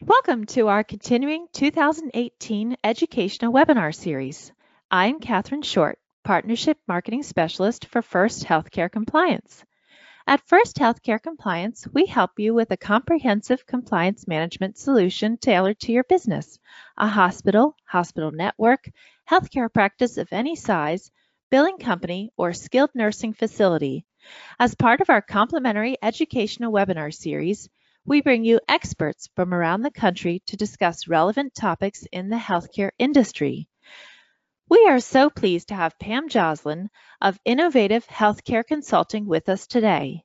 [0.00, 4.52] Welcome to our continuing 2018 educational webinar series.
[4.92, 9.64] I'm Katherine Short, Partnership Marketing Specialist for First Healthcare Compliance.
[10.24, 15.90] At First Healthcare Compliance, we help you with a comprehensive compliance management solution tailored to
[15.90, 16.60] your business,
[16.96, 18.88] a hospital, hospital network,
[19.28, 21.10] healthcare practice of any size,
[21.50, 24.04] billing company, or skilled nursing facility.
[24.60, 27.68] As part of our complimentary educational webinar series,
[28.04, 32.90] we bring you experts from around the country to discuss relevant topics in the healthcare
[32.98, 33.68] industry.
[34.70, 36.90] We are so pleased to have Pam Joslin
[37.20, 40.24] of Innovative Healthcare Consulting with us today.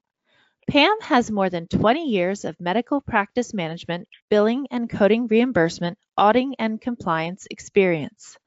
[0.69, 6.55] Pam has more than 20 years of medical practice management, billing and coding reimbursement, auditing
[6.59, 8.37] and compliance experience.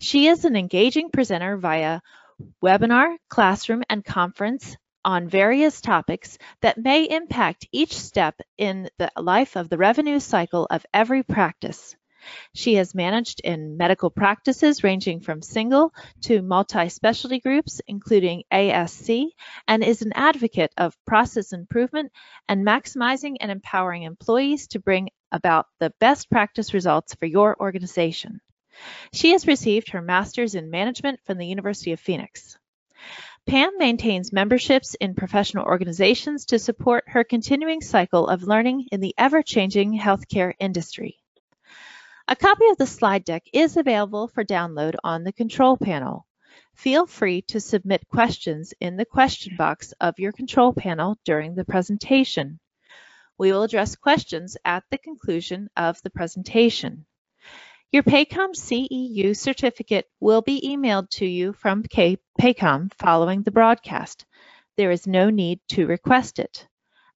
[0.00, 2.00] She is an engaging presenter via
[2.62, 9.56] webinar, classroom, and conference on various topics that may impact each step in the life
[9.56, 11.96] of the revenue cycle of every practice.
[12.54, 19.30] She has managed in medical practices ranging from single to multi-specialty groups, including ASC,
[19.66, 22.12] and is an advocate of process improvement
[22.46, 28.40] and maximizing and empowering employees to bring about the best practice results for your organization.
[29.12, 32.58] She has received her master's in management from the University of Phoenix.
[33.46, 39.14] Pam maintains memberships in professional organizations to support her continuing cycle of learning in the
[39.18, 41.18] ever-changing healthcare industry.
[42.28, 46.26] A copy of the slide deck is available for download on the control panel.
[46.74, 51.64] Feel free to submit questions in the question box of your control panel during the
[51.64, 52.60] presentation.
[53.36, 57.04] We will address questions at the conclusion of the presentation.
[57.92, 64.26] Your Paycom CEU certificate will be emailed to you from Paycom following the broadcast.
[64.76, 66.68] There is no need to request it.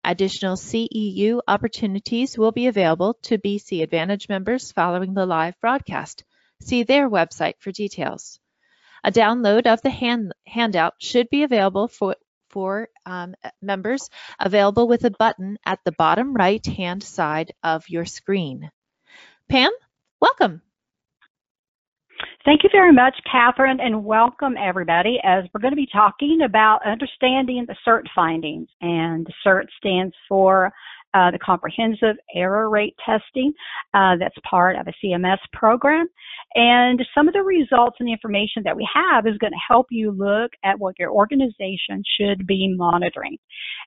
[0.03, 6.25] Additional CEU opportunities will be available to BC Advantage members following the live broadcast.
[6.61, 8.41] See their website for details.
[9.05, 12.17] A download of the hand, handout should be available for,
[12.51, 14.11] for um, members,
[14.41, 18.73] available with a button at the bottom right hand side of your screen.
[19.49, 19.71] Pam,
[20.25, 20.61] welcome.
[22.45, 26.81] Thank you very much, Catherine, and welcome everybody as we're going to be talking about
[26.87, 28.69] understanding the CERT findings.
[28.81, 30.73] And CERT stands for
[31.15, 33.53] uh, the Comprehensive Error Rate Testing.
[33.95, 36.07] Uh, that's part of a CMS program.
[36.55, 39.87] And some of the results and the information that we have is going to help
[39.91, 43.37] you look at what your organization should be monitoring.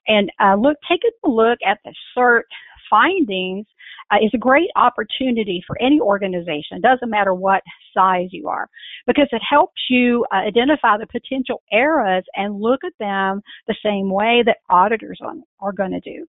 [0.08, 2.44] And uh, look, take a look at the CERT
[2.90, 3.66] findings
[4.12, 6.82] uh, is a great opportunity for any organization.
[6.82, 7.62] Doesn't matter what
[7.94, 8.70] size you are,
[9.06, 14.10] because it helps you uh, identify the potential errors and look at them the same
[14.10, 16.26] way that auditors on, are going to do.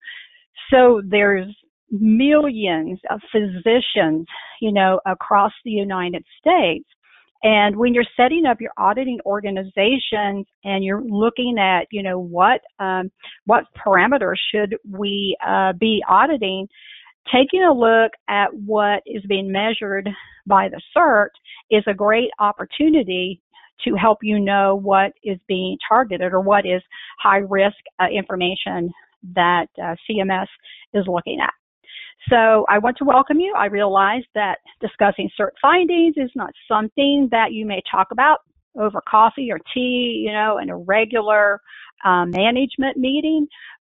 [0.71, 1.47] So there's
[1.91, 4.27] millions of physicians,
[4.61, 6.87] you know, across the United States.
[7.43, 12.63] And when you're setting up your auditing organizations and you're looking at, you know, what
[12.79, 13.11] um,
[13.45, 16.67] what parameters should we uh, be auditing,
[17.33, 20.09] taking a look at what is being measured
[20.47, 21.31] by the CERT
[21.71, 23.41] is a great opportunity
[23.85, 26.83] to help you know what is being targeted or what is
[27.19, 28.91] high risk uh, information
[29.35, 30.47] that uh, CMS
[30.93, 31.53] is looking at.
[32.31, 33.55] So I want to welcome you.
[33.57, 38.39] I realize that discussing CERT findings is not something that you may talk about
[38.79, 41.61] over coffee or tea, you know, in a regular
[42.05, 43.47] um, management meeting.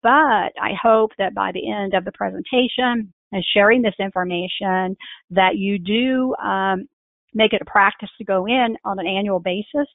[0.02, 4.96] But I hope that by the end of the presentation, and sharing this information
[5.30, 6.88] that you do um,
[7.34, 9.86] make it a practice to go in on an annual basis,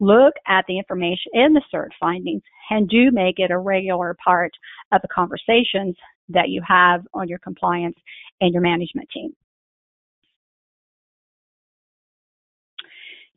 [0.00, 4.52] look at the information in the CERT findings, and do make it a regular part
[4.92, 5.96] of the conversations
[6.28, 7.96] that you have on your compliance
[8.40, 9.34] and your management team.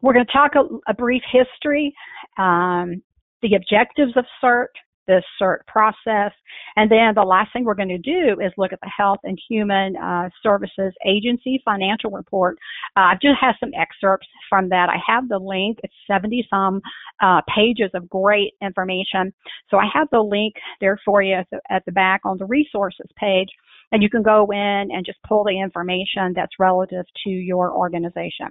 [0.01, 1.93] We're going to talk a, a brief history,
[2.37, 3.01] um,
[3.41, 4.67] the objectives of CERT,
[5.07, 6.31] the CERT process.
[6.75, 9.39] And then the last thing we're going to do is look at the Health and
[9.49, 12.57] Human uh, Services Agency financial report.
[12.97, 14.89] Uh, I've just had some excerpts from that.
[14.89, 15.79] I have the link.
[15.83, 16.81] It's 70 some
[17.21, 19.33] uh, pages of great information.
[19.69, 22.45] So I have the link there for you at the, at the back on the
[22.45, 23.49] resources page.
[23.91, 28.47] And you can go in and just pull the information that's relative to your organization.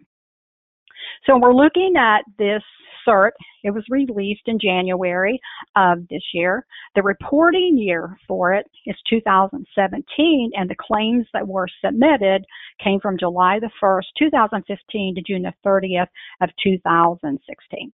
[1.26, 2.62] So we're looking at this
[3.06, 3.32] CERT.
[3.64, 5.40] It was released in January
[5.76, 6.66] of this year.
[6.94, 12.44] The reporting year for it is 2017, and the claims that were submitted
[12.82, 16.08] came from July the 1st, 2015 to June the 30th
[16.40, 17.92] of 2016.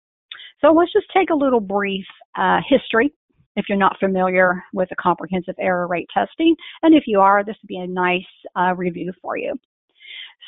[0.61, 2.07] So let's just take a little brief
[2.39, 3.13] uh, history
[3.57, 6.55] if you're not familiar with the comprehensive error rate testing.
[6.83, 8.23] And if you are, this would be a nice
[8.57, 9.59] uh, review for you.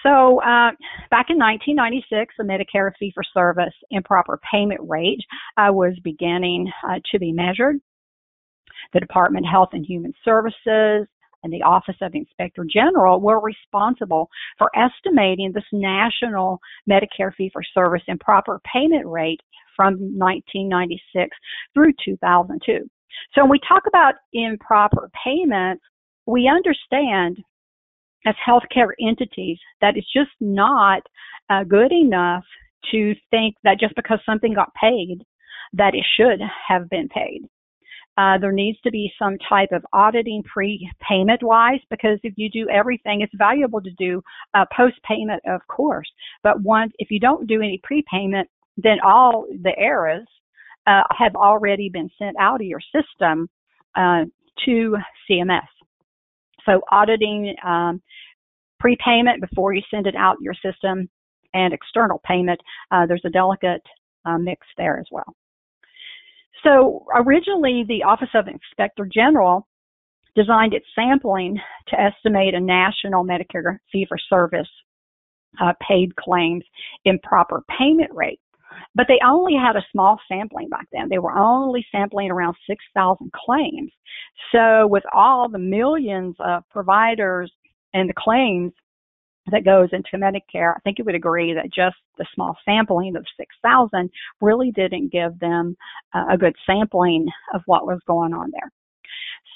[0.03, 0.73] So uh,
[1.11, 5.21] back in 1996, the Medicare fee-for-service improper payment rate
[5.57, 7.77] uh, was beginning uh, to be measured.
[8.93, 11.07] The Department of Health and Human Services
[11.43, 16.59] and the Office of the Inspector General were responsible for estimating this national
[16.89, 19.41] Medicare fee-for-service improper payment rate
[19.77, 21.37] from 1996
[21.73, 22.89] through 2002.
[23.35, 25.85] So when we talk about improper payments,
[26.27, 27.39] we understand
[28.27, 31.03] as healthcare entities that it's just not
[31.51, 32.45] uh, good enough
[32.91, 35.25] to think that just because something got paid
[35.73, 37.43] that it should have been paid.
[38.17, 42.69] Uh, there needs to be some type of auditing pre-payment wise because if you do
[42.69, 44.23] everything, it's valuable to do
[44.55, 46.09] uh, post-payment, of course.
[46.43, 50.29] But once, if you don't do any prepayment, then all the errors
[50.87, 53.49] uh, have already been sent out of your system
[53.97, 54.25] uh,
[54.65, 54.97] to
[55.29, 55.67] CMS.
[56.67, 58.03] So auditing um,
[58.81, 61.09] prepayment before you send it out your system
[61.53, 63.83] and external payment, uh, there's a delicate
[64.25, 65.35] uh, mix there as well.
[66.65, 69.67] So originally the Office of Inspector General
[70.35, 74.69] designed its sampling to estimate a national Medicare fee-for-service
[75.63, 76.65] uh, paid claims
[77.05, 78.41] improper payment rate.
[78.95, 81.09] But they only had a small sampling back then.
[81.09, 83.91] They were only sampling around 6,000 claims.
[84.53, 87.51] So with all the millions of providers
[87.93, 88.73] and the claims
[89.51, 93.27] that goes into Medicare, I think you would agree that just the small sampling of
[93.37, 94.09] 6,000
[94.41, 95.77] really didn't give them
[96.15, 98.71] a good sampling of what was going on there.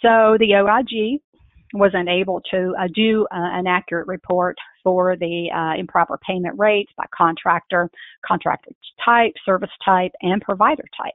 [0.02, 1.20] So the OIG
[1.74, 6.92] was unable to uh, do uh, an accurate report for the uh, improper payment rates
[6.96, 7.90] by contractor,
[8.26, 8.70] contractor
[9.04, 11.14] type, service type, and provider type.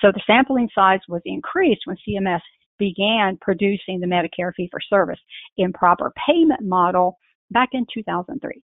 [0.00, 2.40] So the sampling size was increased when CMS
[2.78, 5.20] began producing the Medicare fee for service
[5.56, 7.16] improper payment model
[7.50, 8.62] back in 2003.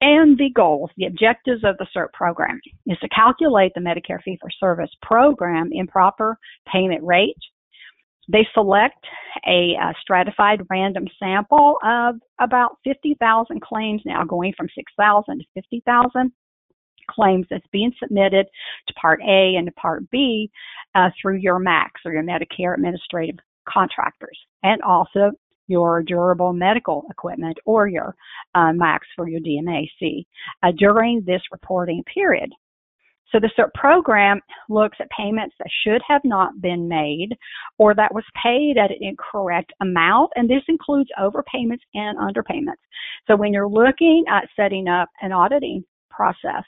[0.00, 4.38] And the goals, the objectives of the CERT program is to calculate the Medicare fee
[4.40, 6.36] for service program improper
[6.70, 7.36] payment rate
[8.28, 9.04] they select
[9.46, 16.32] a, a, stratified random sample of about 50,000 claims now, going from 6,000 to 50,000
[17.10, 18.46] claims that's being submitted
[18.88, 20.50] to Part A and to Part B
[20.94, 23.36] uh, through your MACs or your Medicare Administrative
[23.68, 25.32] Contractors, and also
[25.66, 28.14] your durable medical equipment or your
[28.54, 28.72] uh,
[29.16, 30.24] for your DMAC
[30.62, 32.50] uh, during this reporting period.
[33.34, 37.30] So the CERT program looks at payments that should have not been made
[37.78, 42.78] or that was paid at an incorrect amount, and this includes overpayments and underpayments.
[43.26, 46.62] So when you're looking at setting up an auditing process,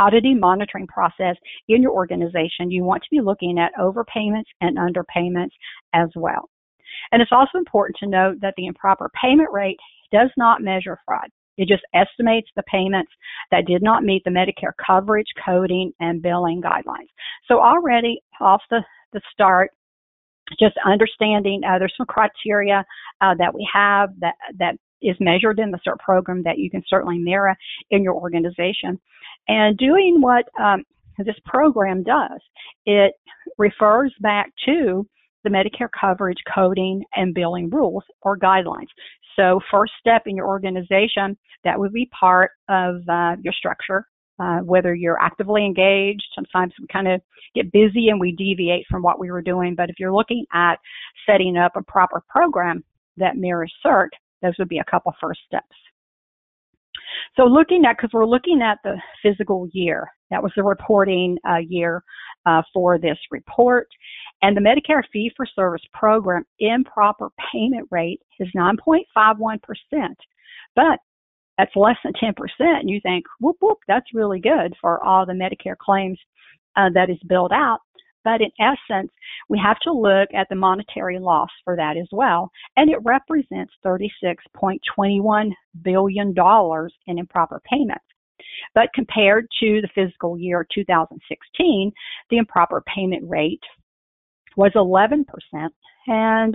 [0.00, 1.36] auditing monitoring process
[1.68, 5.52] in your organization, you want to be looking at overpayments and underpayments
[5.94, 6.50] as well.
[7.12, 9.78] And it's also important to note that the improper payment rate
[10.10, 11.28] does not measure fraud.
[11.58, 13.12] It just estimates the payments
[13.50, 17.10] that did not meet the Medicare coverage, coding, and billing guidelines.
[17.46, 18.82] So already off the,
[19.12, 19.70] the start,
[20.58, 22.84] just understanding uh, there's some criteria
[23.20, 26.82] uh, that we have that that is measured in the CERT program that you can
[26.88, 27.54] certainly mirror
[27.90, 28.98] in your organization.
[29.46, 30.84] And doing what um,
[31.18, 32.40] this program does,
[32.86, 33.12] it
[33.58, 35.06] refers back to
[35.44, 38.88] the Medicare coverage coding and billing rules or guidelines.
[39.36, 44.06] So first step in your organization, that would be part of uh, your structure.
[44.40, 47.20] Uh, whether you're actively engaged, sometimes we kind of
[47.56, 49.74] get busy and we deviate from what we were doing.
[49.74, 50.76] But if you're looking at
[51.26, 52.84] setting up a proper program
[53.16, 54.10] that mirrors CERT,
[54.42, 55.74] those would be a couple first steps.
[57.36, 61.56] So looking at, because we're looking at the physical year, that was the reporting uh,
[61.56, 62.02] year
[62.46, 63.88] uh, for this report.
[64.42, 69.58] And the Medicare fee for service program improper payment rate is 9.51%.
[70.76, 71.00] But
[71.56, 72.34] that's less than 10%.
[72.60, 76.18] And you think, whoop, whoop, that's really good for all the Medicare claims
[76.76, 77.80] uh, that is billed out.
[78.24, 79.10] But in essence,
[79.48, 82.50] we have to look at the monetary loss for that as well.
[82.76, 85.50] And it represents $36.21
[85.82, 86.34] billion
[87.06, 88.04] in improper payments.
[88.74, 91.92] But compared to the fiscal year 2016,
[92.30, 93.62] the improper payment rate
[94.58, 95.24] was 11%,
[96.08, 96.54] and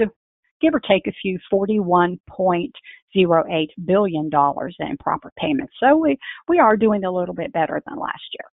[0.61, 5.73] give or take a few, $41.08 billion in improper payments.
[5.79, 6.17] So we,
[6.49, 8.49] we are doing a little bit better than last year.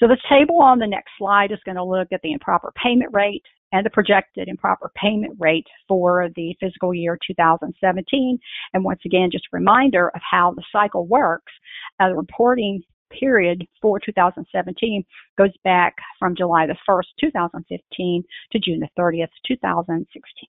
[0.00, 3.10] So the table on the next slide is going to look at the improper payment
[3.12, 3.42] rate
[3.72, 8.38] and the projected improper payment rate for the fiscal year 2017.
[8.72, 11.52] And once again, just a reminder of how the cycle works.
[12.00, 15.04] Uh, the reporting period for 2017
[15.36, 20.48] goes back from July the 1st, 2015 to June the 30th, 2016.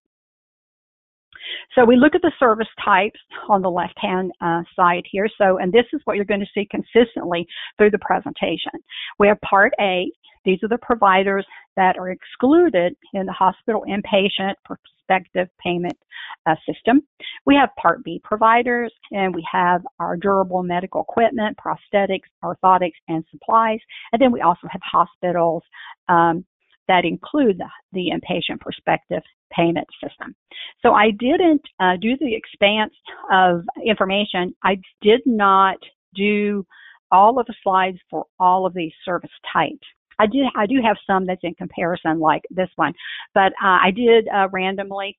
[1.75, 5.27] So we look at the service types on the left-hand uh, side here.
[5.37, 7.47] So, and this is what you're going to see consistently
[7.77, 8.71] through the presentation.
[9.17, 10.11] We have Part A.
[10.45, 15.97] These are the providers that are excluded in the hospital inpatient prospective payment
[16.45, 17.01] uh, system.
[17.45, 23.23] We have Part B providers, and we have our durable medical equipment, prosthetics, orthotics, and
[23.31, 23.79] supplies.
[24.11, 25.63] And then we also have hospitals
[26.07, 26.45] um,
[26.87, 30.35] that include the, the inpatient prospective payment system.
[30.81, 32.93] So I didn't uh, do the expanse
[33.31, 34.55] of information.
[34.63, 35.77] I did not
[36.15, 36.65] do
[37.11, 39.87] all of the slides for all of these service types.
[40.19, 42.93] I did I do have some that's in comparison like this one,
[43.33, 45.17] but uh, I did uh, randomly,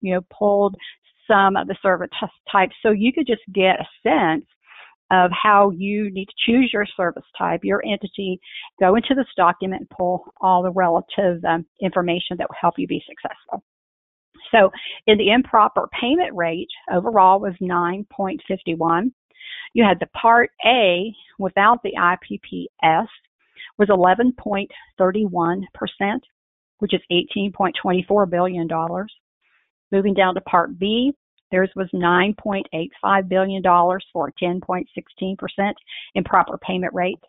[0.00, 0.76] you know, pulled
[1.26, 2.08] some of the service
[2.50, 4.44] types so you could just get a sense
[5.10, 8.40] of how you need to choose your service type, your entity,
[8.80, 12.86] go into this document and pull all the relative um, information that will help you
[12.86, 13.62] be successful.
[14.52, 14.70] So
[15.06, 19.12] in the improper payment rate overall was 9.51.
[19.74, 23.06] You had the Part A without the IPPS
[23.78, 26.20] was 11.31%,
[26.78, 28.68] which is $18.24 billion.
[29.92, 31.12] Moving down to Part B,
[31.50, 33.62] Theirs was $9.85 billion
[34.12, 35.72] for a 10.16%
[36.14, 37.20] improper payment rate.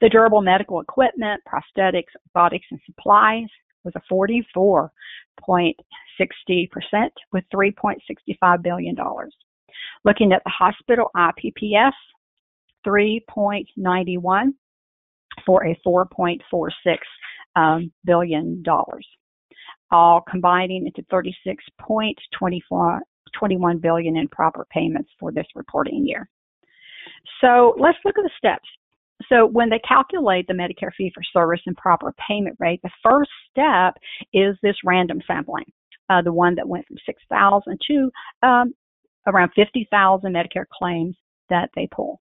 [0.00, 2.04] The durable medical equipment, prosthetics,
[2.36, 3.48] orthotics, and supplies
[3.84, 5.74] was a 44.60%
[7.32, 8.96] with $3.65 billion.
[10.04, 11.92] Looking at the hospital IPPS,
[12.86, 14.52] 3.91
[15.44, 16.38] for a 4.46
[17.54, 19.06] um, billion dollars
[19.92, 26.28] all combining into 36.21 billion in proper payments for this reporting year.
[27.40, 28.68] So let's look at the steps.
[29.28, 33.30] So when they calculate the Medicare fee for service and proper payment rate, the first
[33.50, 33.94] step
[34.32, 35.66] is this random sampling,
[36.08, 38.10] uh, the one that went from 6,000 to
[38.42, 38.74] um,
[39.28, 41.14] around 50,000 Medicare claims
[41.50, 42.20] that they pull.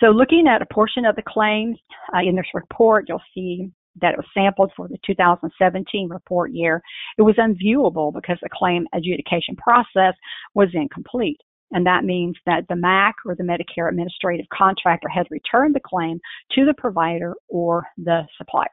[0.00, 1.78] So looking at a portion of the claims
[2.14, 6.82] uh, in this report, you'll see that it was sampled for the 2017 report year,
[7.18, 10.14] it was unviewable because the claim adjudication process
[10.54, 11.40] was incomplete.
[11.72, 16.20] And that means that the MAC or the Medicare administrative contractor had returned the claim
[16.52, 18.66] to the provider or the supplier.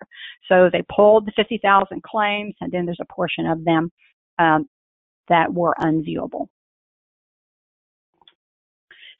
[0.48, 3.92] So they pulled the 50,000 claims, and then there's a portion of them
[4.38, 4.70] um,
[5.28, 6.48] that were unviewable.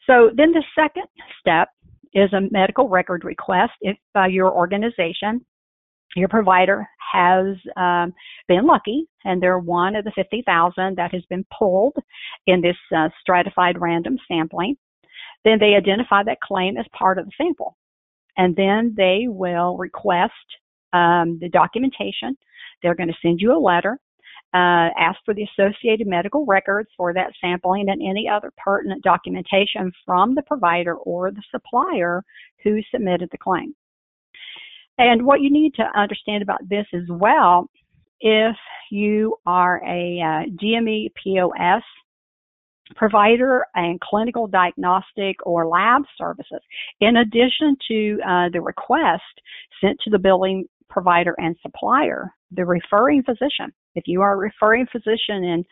[0.06, 1.08] So then the second
[1.40, 1.70] step
[2.14, 5.46] is a medical record request if uh, your organization
[6.16, 8.14] your provider has um,
[8.48, 11.96] been lucky and they're one of the 50,000 that has been pulled
[12.48, 14.76] in this uh, stratified random sampling,
[15.44, 17.78] then they identify that claim as part of the sample.
[18.38, 20.34] And then they will request
[20.92, 22.38] um, the documentation.
[22.82, 24.00] They're going to send you a letter,
[24.54, 29.92] uh, ask for the associated medical records for that sampling and any other pertinent documentation
[30.06, 32.24] from the provider or the supplier
[32.64, 33.74] who submitted the claim.
[34.98, 37.70] And what you need to understand about this as well,
[38.20, 38.56] if
[38.92, 41.82] you are a uh, DME POS
[42.96, 46.62] provider and clinical diagnostic or lab services,
[47.02, 49.24] in addition to uh, the request
[49.82, 53.72] sent to the billing provider and supplier, the referring physician.
[53.96, 55.66] If you are a referring physician and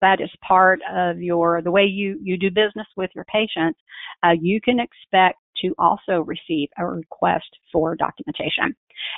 [0.00, 3.78] that is part of your the way you you do business with your patients,
[4.22, 8.74] uh, you can expect to also receive a request for documentation.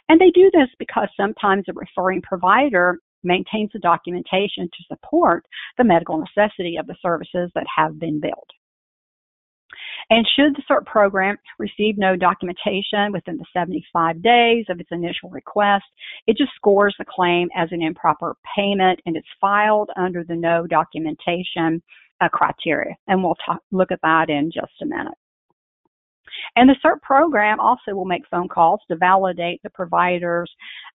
[0.09, 5.45] And they do this because sometimes a referring provider maintains the documentation to support
[5.77, 8.51] the medical necessity of the services that have been billed.
[10.09, 15.31] And should the CERT program receive no documentation within the 75 days of its initial
[15.31, 15.85] request,
[16.27, 20.67] it just scores the claim as an improper payment and it's filed under the no
[20.67, 21.83] documentation
[22.21, 22.95] uh, criteria.
[23.07, 25.15] And we'll talk, look at that in just a minute.
[26.57, 30.51] And the CERT program also will make phone calls to validate the provider's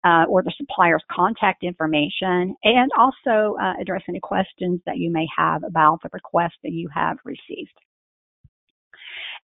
[0.04, 5.28] uh, or the supplier's contact information and also uh, address any questions that you may
[5.36, 7.74] have about the request that you have received.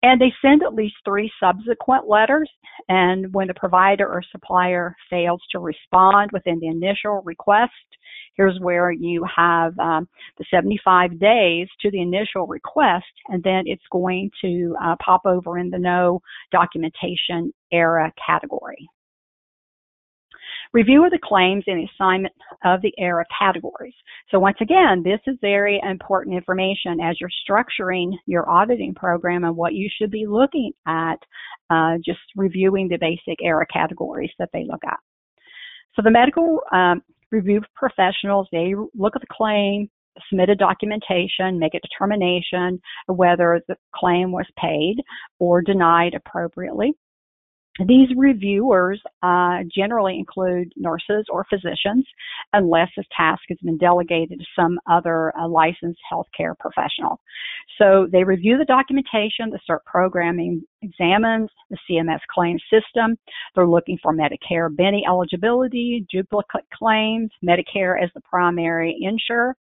[0.03, 2.49] And they send at least three subsequent letters.
[2.89, 7.71] And when the provider or supplier fails to respond within the initial request,
[8.35, 10.07] here's where you have um,
[10.37, 15.57] the 75 days to the initial request, and then it's going to uh, pop over
[15.57, 18.89] in the no documentation era category.
[20.73, 22.33] Review of the claims and assignment
[22.65, 23.93] of the error categories.
[24.31, 29.55] So once again, this is very important information as you're structuring your auditing program and
[29.55, 31.17] what you should be looking at,
[31.69, 34.97] uh, just reviewing the basic error categories that they look at.
[35.95, 39.91] So the medical um, review professionals, they look at the claim,
[40.27, 44.95] submitted documentation, make a determination whether the claim was paid
[45.37, 46.93] or denied appropriately.
[47.79, 52.05] These reviewers uh, generally include nurses or physicians,
[52.53, 57.19] unless this task has been delegated to some other uh, licensed healthcare professional.
[57.79, 63.17] So they review the documentation, the CERT programming examines the CMS claim system.
[63.55, 69.55] They're looking for Medicare Benny eligibility, duplicate claims, Medicare as the primary insurer.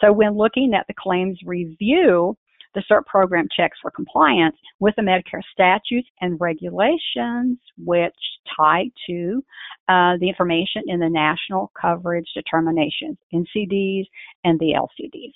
[0.00, 2.36] So when looking at the claims review,
[2.76, 8.14] the CERT program checks for compliance with the Medicare statutes and regulations, which
[8.54, 9.42] tie to
[9.88, 14.04] uh, the information in the National Coverage Determinations, NCDs,
[14.44, 15.32] and the LCDs.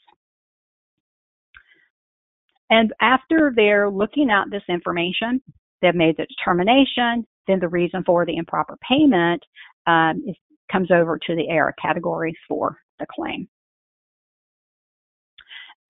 [2.69, 5.41] And after they're looking at this information,
[5.81, 9.43] they've made the determination, then the reason for the improper payment
[9.87, 10.37] um, is,
[10.71, 13.49] comes over to the error category for the claim.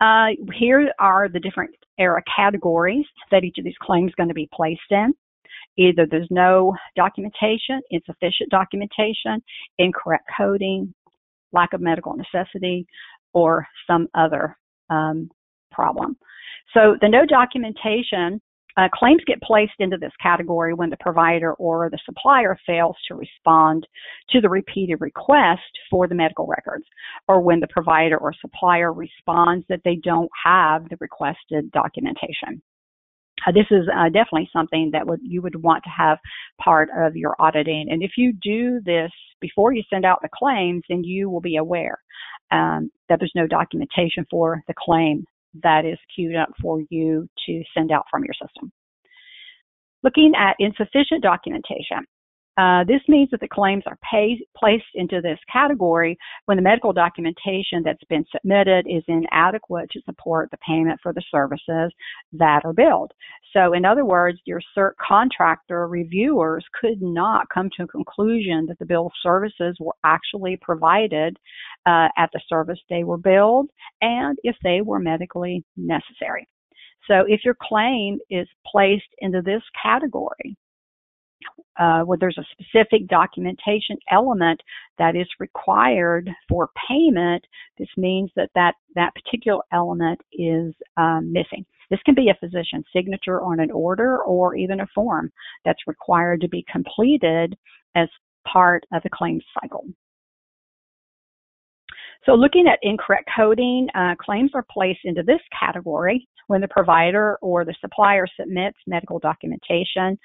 [0.01, 4.35] Uh, here are the different ERA categories that each of these claims is going to
[4.35, 5.13] be placed in.
[5.77, 9.43] Either there's no documentation, insufficient documentation,
[9.79, 10.93] incorrect coding,
[11.53, 12.87] lack of medical necessity,
[13.35, 14.57] or some other
[14.89, 15.31] um,
[15.71, 16.17] problem.
[16.75, 18.41] So the no documentation
[18.81, 23.15] uh, claims get placed into this category when the provider or the supplier fails to
[23.15, 23.87] respond
[24.31, 25.61] to the repeated request
[25.91, 26.85] for the medical records,
[27.29, 32.63] or when the provider or supplier responds that they don't have the requested documentation.
[33.47, 36.19] Uh, this is uh, definitely something that would, you would want to have
[36.63, 37.87] part of your auditing.
[37.91, 39.11] And if you do this
[39.41, 41.99] before you send out the claims, then you will be aware
[42.51, 45.25] um, that there's no documentation for the claim
[45.63, 48.73] that is queued up for you to send out from your system.
[50.03, 52.07] Looking at insufficient documentation.
[52.59, 53.99] Uh, this means that the claims are
[54.57, 60.51] placed into this category when the medical documentation that's been submitted is inadequate to support
[60.51, 61.93] the payment for the services
[62.33, 63.13] that are billed.
[63.53, 68.79] So, in other words, your CERT contractor reviewers could not come to a conclusion that
[68.79, 71.37] the bill of services were actually provided
[71.87, 73.71] uh, at the service they were billed
[74.03, 76.47] and if they were medically necessary.
[77.07, 80.57] So, if your claim is placed into this category,
[81.79, 84.61] uh, where there's a specific documentation element
[84.99, 87.45] that is required for payment,
[87.79, 91.65] this means that that, that particular element is um, missing.
[91.91, 95.33] This can be a physician's signature on an order or even a form
[95.65, 97.57] that's required to be completed
[97.97, 98.09] as
[98.47, 99.85] part of the claims cycle.
[102.27, 107.39] So looking at incorrect coding, uh, claims are placed into this category when the provider
[107.41, 110.19] or the supplier submits medical documentation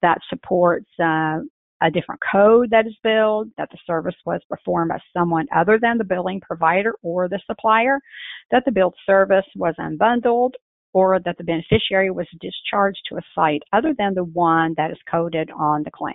[0.00, 1.40] that supports uh,
[1.82, 5.98] a different code that is billed, that the service was performed by someone other than
[5.98, 7.98] the billing provider or the supplier,
[8.50, 10.52] that the billed service was unbundled,
[10.94, 14.98] or that the beneficiary was discharged to a site other than the one that is
[15.10, 16.14] coded on the claim.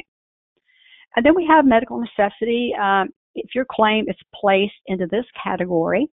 [1.15, 2.73] And then we have medical necessity.
[2.79, 6.07] Um, if your claim is placed into this category,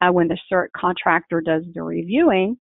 [0.00, 2.58] uh, when the CERT contractor does the reviewing,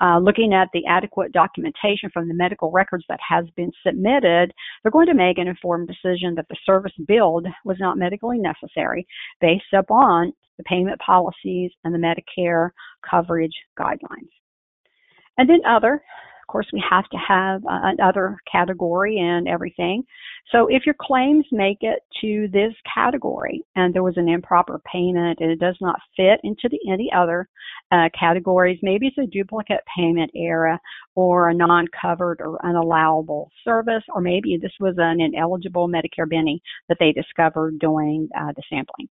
[0.00, 4.92] uh, looking at the adequate documentation from the medical records that has been submitted, they're
[4.92, 9.06] going to make an informed decision that the service billed was not medically necessary
[9.40, 12.70] based upon the payment policies and the Medicare
[13.08, 14.30] coverage guidelines.
[15.38, 16.02] And then other,
[16.50, 20.02] course, we have to have another category and everything.
[20.52, 25.38] So if your claims make it to this category and there was an improper payment
[25.40, 27.48] and it does not fit into the, any other
[27.92, 30.78] uh, categories, maybe it's a duplicate payment error
[31.14, 36.98] or a non-covered or unallowable service, or maybe this was an ineligible Medicare Benny that
[36.98, 39.08] they discovered during uh, the sampling.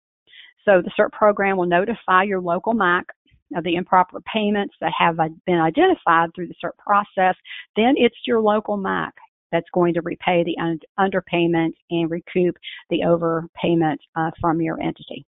[0.65, 3.05] So the CERT program will notify your local MAC
[3.55, 7.35] of the improper payments that have been identified through the CERT process,
[7.75, 9.13] then it's your local MAC
[9.51, 10.57] that's going to repay the
[10.99, 12.55] underpayment and recoup
[12.89, 15.25] the overpayment uh, from your entity.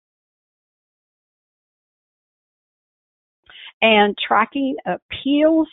[3.82, 5.70] And tracking appeals,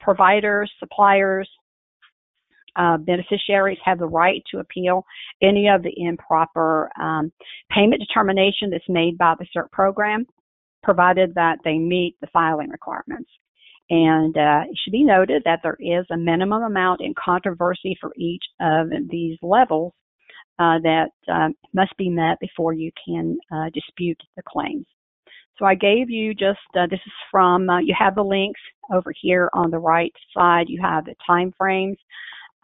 [0.00, 1.48] providers, suppliers,
[2.76, 5.04] uh, beneficiaries have the right to appeal
[5.42, 7.32] any of the improper um,
[7.72, 10.24] payment determination that's made by the CERT program
[10.82, 13.30] provided that they meet the filing requirements.
[13.90, 18.12] And uh, it should be noted that there is a minimum amount in controversy for
[18.16, 19.94] each of these levels
[20.58, 24.86] uh, that um, must be met before you can uh, dispute the claims.
[25.58, 28.60] So I gave you just, uh, this is from, uh, you have the links
[28.92, 30.66] over here on the right side.
[30.68, 31.96] You have the time frames,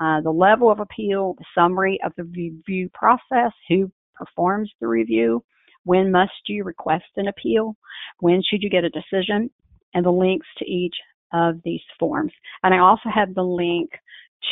[0.00, 5.42] uh, the level of appeal, the summary of the review process, who performs the review,
[5.84, 7.76] when must you request an appeal,
[8.20, 9.50] when should you get a decision,
[9.94, 10.94] and the links to each
[11.32, 12.32] of these forms.
[12.62, 13.90] And I also have the link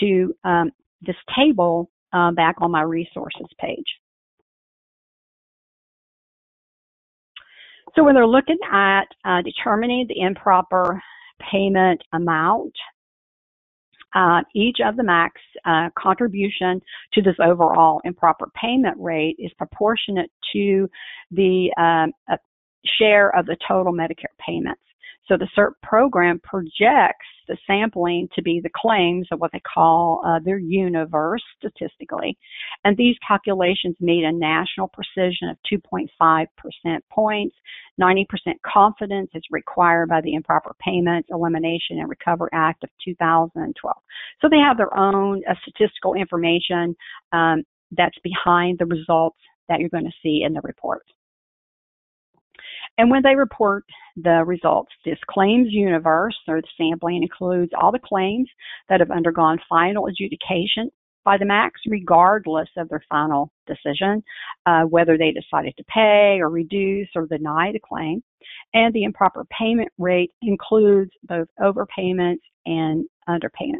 [0.01, 3.87] to um, this table uh, back on my resources page.
[7.95, 11.03] So when they're looking at uh, determining the improper
[11.51, 12.73] payment amount,
[14.15, 16.81] uh, each of the MAC's uh, contribution
[17.15, 20.89] to this overall improper payment rate is proportionate to
[21.31, 22.13] the um,
[22.99, 24.83] share of the total Medicare payments.
[25.29, 30.23] So the CERT program projects the sampling to be the claims of what they call
[30.25, 32.37] uh, their universe statistically.
[32.85, 36.47] And these calculations meet a national precision of 2.5%
[37.11, 37.57] points.
[38.01, 38.25] 90%
[38.65, 43.97] confidence is required by the Improper Payments Elimination and Recovery Act of 2012.
[44.41, 46.97] So they have their own uh, statistical information
[47.33, 47.65] um,
[47.97, 51.03] that's behind the results that you're going to see in the report.
[52.99, 53.85] And when they report
[54.17, 58.49] the results, this claims universe or the sampling includes all the claims
[58.89, 60.91] that have undergone final adjudication
[61.25, 64.23] by the MACs, regardless of their final decision,
[64.67, 68.23] uh, whether they decided to pay or reduce or deny the claim.
[68.75, 73.79] And the improper payment rate includes both overpayments and underpayments.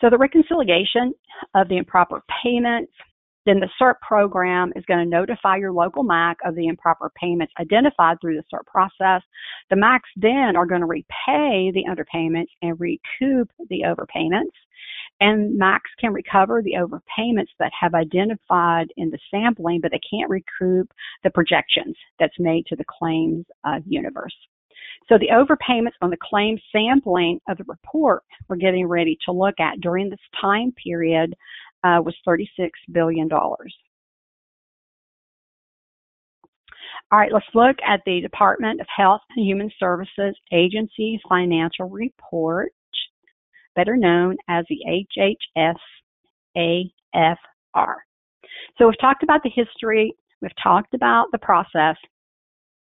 [0.00, 1.12] So the reconciliation
[1.54, 2.92] of the improper payments
[3.48, 7.52] then the CERT program is going to notify your local MAC of the improper payments
[7.58, 9.22] identified through the CERT process.
[9.70, 14.52] The MACs then are going to repay the underpayments and recoup the overpayments.
[15.20, 20.30] And MACs can recover the overpayments that have identified in the sampling, but they can't
[20.30, 20.92] recoup
[21.24, 24.36] the projections that's made to the claims uh, universe.
[25.08, 29.58] So the overpayments on the claim sampling of the report we're getting ready to look
[29.58, 31.34] at during this time period
[31.84, 32.46] uh, was $36
[32.92, 33.28] billion.
[37.10, 42.70] All right, let's look at the Department of Health and Human Services Agency Financial Report,
[43.74, 45.76] better known as the HHS
[46.56, 47.94] AFR.
[48.76, 50.12] So we've talked about the history,
[50.42, 51.96] we've talked about the process,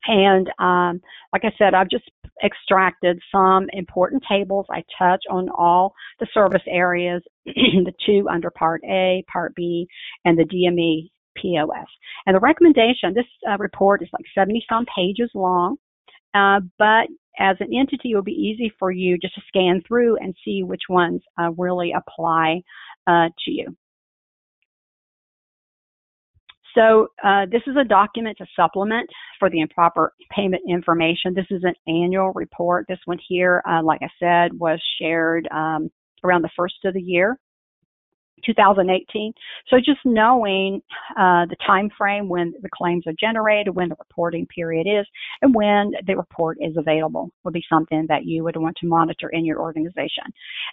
[0.07, 2.09] and um, like I said, I've just
[2.43, 4.65] extracted some important tables.
[4.69, 9.87] I touch on all the service areas, the two under Part A, Part B,
[10.25, 11.87] and the DME POS.
[12.25, 15.77] And the recommendation, this uh, report is like 70 some pages long,
[16.33, 17.07] uh, but
[17.39, 20.63] as an entity, it will be easy for you just to scan through and see
[20.63, 22.61] which ones uh, really apply
[23.07, 23.75] uh, to you.
[26.75, 29.09] So uh, this is a document to supplement
[29.39, 31.33] for the improper payment information.
[31.33, 32.85] This is an annual report.
[32.87, 35.89] This one here, uh, like I said, was shared um,
[36.23, 37.37] around the first of the year.
[38.45, 39.33] 2018.
[39.69, 40.81] So just knowing
[41.11, 45.05] uh, the time frame when the claims are generated, when the reporting period is,
[45.41, 49.29] and when the report is available would be something that you would want to monitor
[49.29, 50.25] in your organization.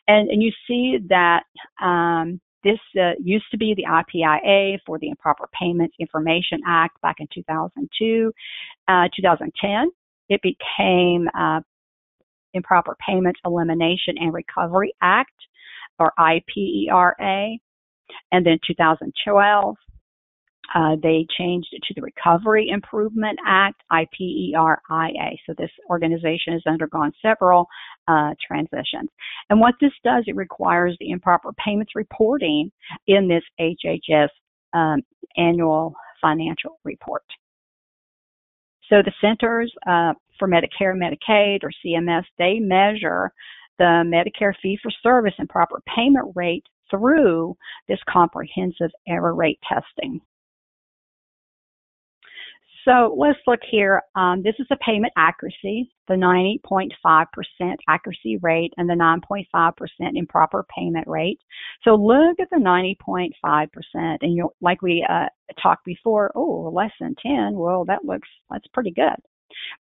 [0.08, 1.44] And, and you see that
[1.80, 7.16] um, this uh, used to be the IPIA for the Improper Payments Information Act back
[7.18, 8.32] in 2002.
[8.88, 9.90] Uh, 2010,
[10.28, 11.60] it became uh,
[12.52, 15.32] Improper Payments Elimination and Recovery Act,
[15.98, 17.58] or IPERA.
[18.32, 19.76] And then 2012,
[20.74, 25.36] uh, they changed it to the Recovery Improvement Act, IPERIA.
[25.46, 27.66] So this organization has undergone several
[28.08, 29.10] uh, transitions.
[29.48, 32.70] And what this does, it requires the improper payments reporting
[33.06, 34.28] in this HHS
[34.72, 35.02] um,
[35.36, 37.24] annual financial report.
[38.88, 43.32] So the Centers uh, for Medicare and Medicaid, or CMS, they measure
[43.78, 47.56] the Medicare fee for service and proper payment rate through
[47.88, 50.20] this comprehensive error rate testing.
[52.84, 54.02] So let's look here.
[54.16, 59.74] Um, this is the payment accuracy, the 90.5% accuracy rate and the 9.5%
[60.14, 61.38] improper payment rate.
[61.84, 65.26] So look at the 90.5% and you'll, like we uh,
[65.62, 69.16] talked before, oh, less than 10, well, that looks, that's pretty good.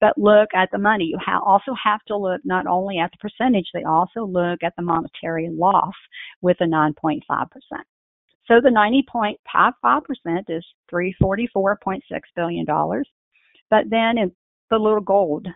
[0.02, 1.06] But look at the money.
[1.06, 4.74] You ha- also have to look not only at the percentage, they also look at
[4.76, 5.94] the monetary loss
[6.42, 7.22] with a 9.5%.
[8.50, 12.00] So the 90.55% is $344.6
[12.36, 12.66] billion.
[13.70, 14.32] But then in
[14.70, 15.48] the little gold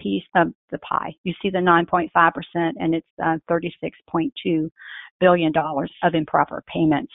[0.00, 1.14] piece of the pie.
[1.24, 2.10] You see the 9.5%
[2.54, 4.70] and it's uh, $36.2
[5.20, 7.12] billion of improper payments.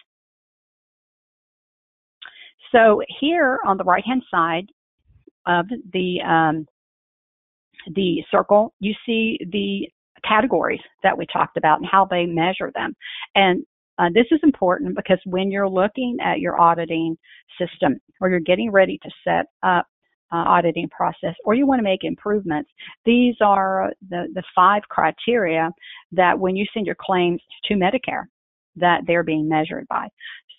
[2.72, 4.66] So here on the right hand side
[5.46, 6.66] of the um,
[7.96, 9.90] the circle, you see the
[10.28, 12.96] categories that we talked about and how they measure them.
[13.36, 13.66] And
[14.00, 17.18] uh, this is important because when you're looking at your auditing
[17.60, 19.86] system or you're getting ready to set up
[20.32, 22.70] uh, auditing process or you want to make improvements,
[23.06, 25.70] these are the, the five criteria
[26.12, 28.26] that when you send your claims to Medicare
[28.76, 30.08] that they're being measured by.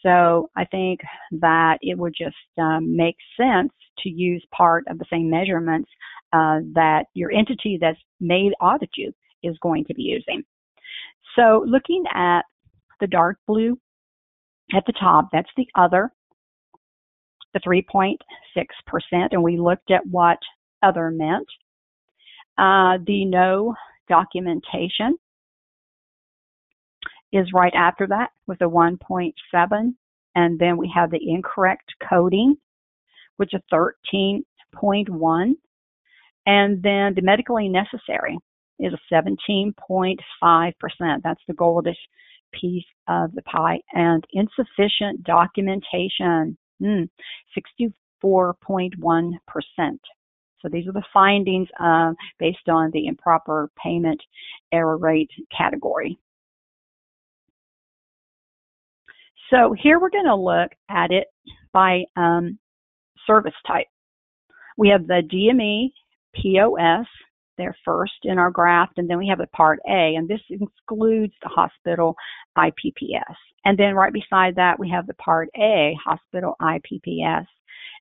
[0.04, 1.00] So I think
[1.32, 5.88] that it would just um, make sense to use part of the same measurements
[6.32, 10.42] uh, that your entity that's made audit you is going to be using.
[11.36, 12.42] So looking at
[13.00, 13.78] the dark blue
[14.74, 16.10] at the top, that's the other,
[17.52, 18.16] the 3.6%,
[19.30, 20.38] and we looked at what
[20.82, 21.46] other meant.
[22.56, 23.74] Uh, the no
[24.08, 25.16] documentation
[27.32, 29.94] is right after that with a 1.7,
[30.36, 32.56] and then we have the incorrect coding,
[33.36, 34.44] which is 13.1,
[36.46, 38.38] and then the medically necessary
[38.78, 40.16] is a 17.5%.
[41.22, 41.94] That's the goldish
[42.60, 43.80] piece of the pie.
[43.92, 47.08] And insufficient documentation, mm,
[48.24, 49.98] 64.1%.
[50.60, 54.22] So these are the findings uh, based on the improper payment
[54.72, 56.18] error rate category.
[59.50, 61.26] So here we're going to look at it
[61.72, 62.58] by um,
[63.26, 63.86] service type.
[64.78, 65.92] We have the DME
[66.34, 67.06] POS,
[67.56, 71.34] there first in our graph, and then we have the Part A, and this excludes
[71.42, 72.14] the hospital
[72.56, 73.34] IPPS.
[73.64, 77.46] And then right beside that, we have the Part A, hospital IPPS,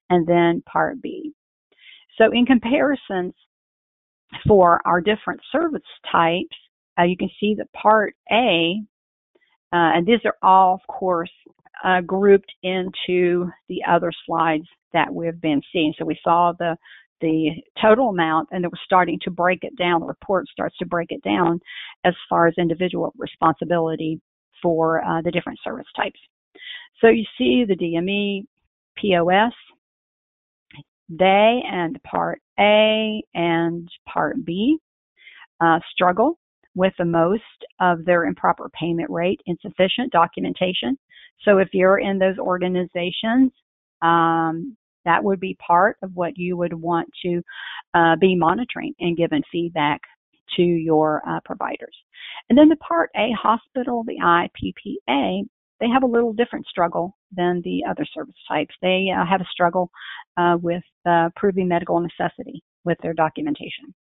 [0.10, 1.34] and then Part B.
[2.18, 3.34] So in comparisons
[4.48, 6.56] for our different service types,
[7.00, 8.82] uh, you can see that Part A,
[9.72, 11.32] uh, and these are all, of course,
[11.84, 15.94] uh, grouped into the other slides that we've been seeing.
[15.98, 16.78] So we saw the
[17.22, 20.02] the total amount and it was starting to break it down.
[20.02, 21.60] The report starts to break it down
[22.04, 24.20] as far as individual responsibility
[24.62, 26.20] for uh, the different service types.
[27.02, 28.46] So you see the DME,
[28.98, 29.54] POS,
[31.10, 34.78] they and Part A and Part B
[35.60, 36.40] uh, struggle
[36.76, 37.44] with the most
[37.80, 40.98] of their improper payment rate, insufficient documentation.
[41.44, 43.52] So if you're in those organizations,
[44.02, 47.42] um, that would be part of what you would want to
[47.94, 50.02] uh, be monitoring and giving feedback
[50.56, 51.96] to your uh, providers.
[52.50, 55.44] And then the Part A hospital, the IPPS,
[55.80, 58.74] they have a little different struggle than the other service types.
[58.82, 59.90] They uh, have a struggle
[60.38, 63.94] uh, with uh, proving medical necessity with their documentation.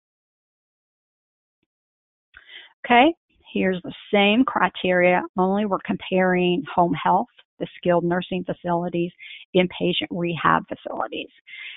[2.85, 3.13] Okay,
[3.53, 7.29] here's the same criteria, only we're comparing home health
[7.61, 9.13] the skilled nursing facilities,
[9.55, 11.31] inpatient rehab facilities.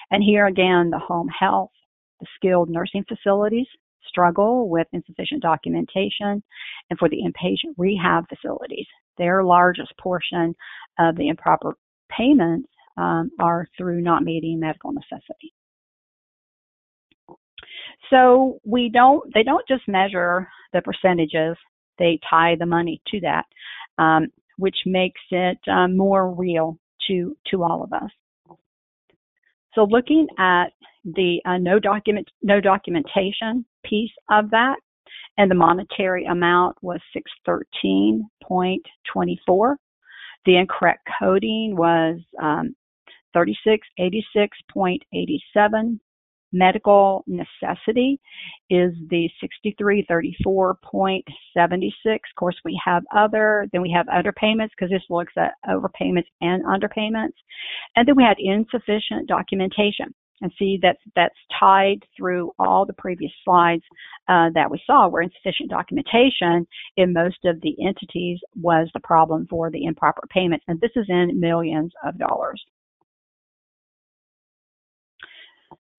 [0.10, 1.72] And here again, the home health,
[2.19, 3.67] the skilled nursing facilities
[4.08, 6.43] struggle with insufficient documentation,
[6.89, 10.56] and for the inpatient rehab facilities, their largest portion
[11.00, 11.76] of the improper
[12.10, 15.54] payments um, are through not meeting medical necessity.
[18.10, 21.56] So we don't, they don't just measure the percentages,
[21.98, 23.46] they tie the money to that.
[23.98, 28.12] Um, which makes it uh, more real to, to all of us.
[29.74, 30.68] So looking at
[31.04, 34.78] the uh, no document no documentation piece of that,
[35.38, 37.00] and the monetary amount was
[37.48, 39.76] 613.24.
[40.46, 42.76] The incorrect coding was um,
[43.36, 46.00] 3686.87
[46.54, 48.20] medical necessity
[48.70, 51.24] is the 6334.76.
[52.06, 56.63] Of course, we have other, then we have underpayments because this looks at overpayments and
[56.63, 57.34] underpayments.
[57.96, 60.13] And then we had insufficient documentation.
[60.42, 63.84] And see that's that's tied through all the previous slides
[64.28, 69.48] uh, that we saw, where insufficient documentation in most of the entities was the problem
[69.50, 72.62] for the improper payments, and this is in millions of dollars.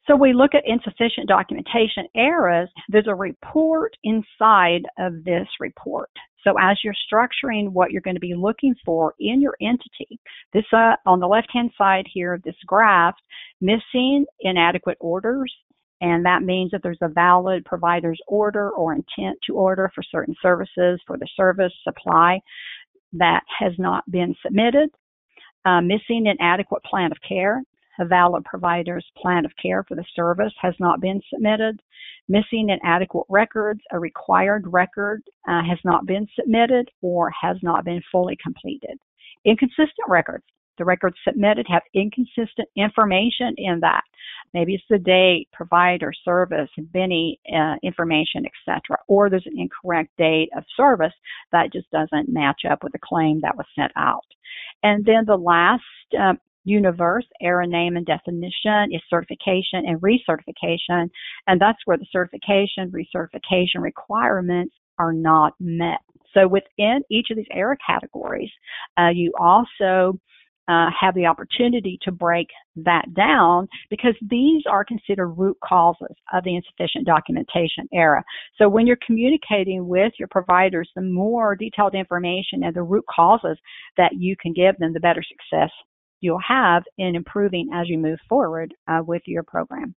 [0.07, 2.69] So we look at insufficient documentation errors.
[2.89, 6.11] There's a report inside of this report.
[6.43, 10.21] So as you're structuring what you're going to be looking for in your entity,
[10.53, 13.15] this uh, on the left-hand side here of this graph,
[13.63, 15.53] missing inadequate orders,
[16.03, 20.35] and that means that there's a valid provider's order or intent to order for certain
[20.43, 22.39] services for the service supply
[23.15, 24.91] that has not been submitted.
[25.65, 27.63] Uh, missing an adequate plan of care
[27.99, 31.81] a valid provider's plan of care for the service has not been submitted.
[32.29, 38.03] Missing inadequate records, a required record uh, has not been submitted or has not been
[38.11, 38.99] fully completed.
[39.45, 40.45] Inconsistent records.
[40.79, 44.03] The records submitted have inconsistent information in that.
[44.53, 48.99] Maybe it's the date, provider, service, BINI uh, information, etc.
[49.07, 51.13] Or there's an incorrect date of service
[51.53, 54.25] that just doesn't match up with the claim that was sent out.
[54.83, 55.83] And then the last
[56.19, 61.09] uh, universe, error name and definition is certification and recertification.
[61.47, 66.01] And that's where the certification, recertification requirements are not met.
[66.33, 68.51] So within each of these error categories,
[68.99, 70.19] uh, you also
[70.67, 76.43] uh, have the opportunity to break that down because these are considered root causes of
[76.45, 78.25] the insufficient documentation error.
[78.57, 83.59] So when you're communicating with your providers, the more detailed information and the root causes
[83.97, 85.71] that you can give them, the better success
[86.25, 89.95] you'll have in improving as you move forward uh, with your program.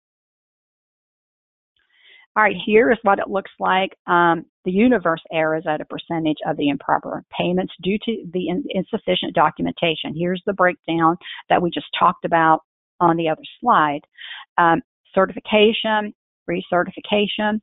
[2.36, 3.98] All right, here is what it looks like.
[4.06, 8.64] Um, the universe errors at a percentage of the improper payments due to the in
[8.70, 10.14] insufficient documentation.
[10.16, 11.18] Here's the breakdown
[11.50, 12.60] that we just talked about
[13.00, 14.02] on the other slide.
[14.60, 14.82] Um,
[15.16, 16.14] certification,
[16.48, 17.60] recertification,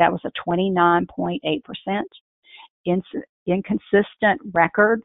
[0.00, 2.02] that was a 29.8%.
[3.46, 5.04] inconsistent records,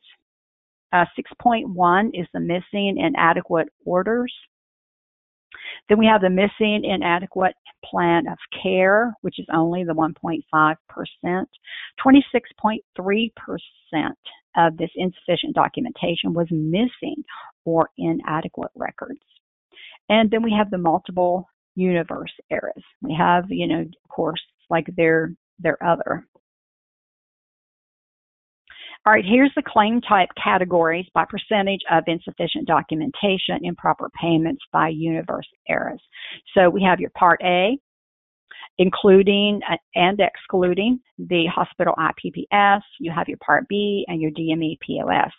[0.93, 4.34] uh, 6.1 is the missing and inadequate orders.
[5.89, 11.45] Then we have the missing and inadequate plan of care, which is only the 1.5%.
[12.06, 14.12] 26.3%
[14.58, 17.23] of this insufficient documentation was missing
[17.65, 19.19] or inadequate records.
[20.10, 22.84] And then we have the multiple universe errors.
[23.01, 26.25] We have, you know, of course, like their their other
[29.05, 34.89] all right, here's the claim type categories by percentage of insufficient documentation, improper payments by
[34.89, 36.01] universe errors.
[36.53, 37.79] So we have your Part A,
[38.77, 42.81] including uh, and excluding the hospital IPPS.
[42.99, 45.31] You have your Part B and your DME POS.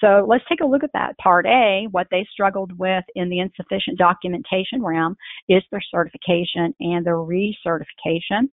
[0.00, 1.18] So let's take a look at that.
[1.18, 5.16] Part A, what they struggled with in the insufficient documentation realm
[5.48, 8.48] is their certification and their recertification.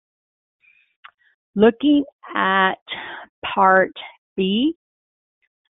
[1.56, 2.04] Looking
[2.36, 2.80] at
[3.54, 3.92] Part
[4.36, 4.76] B,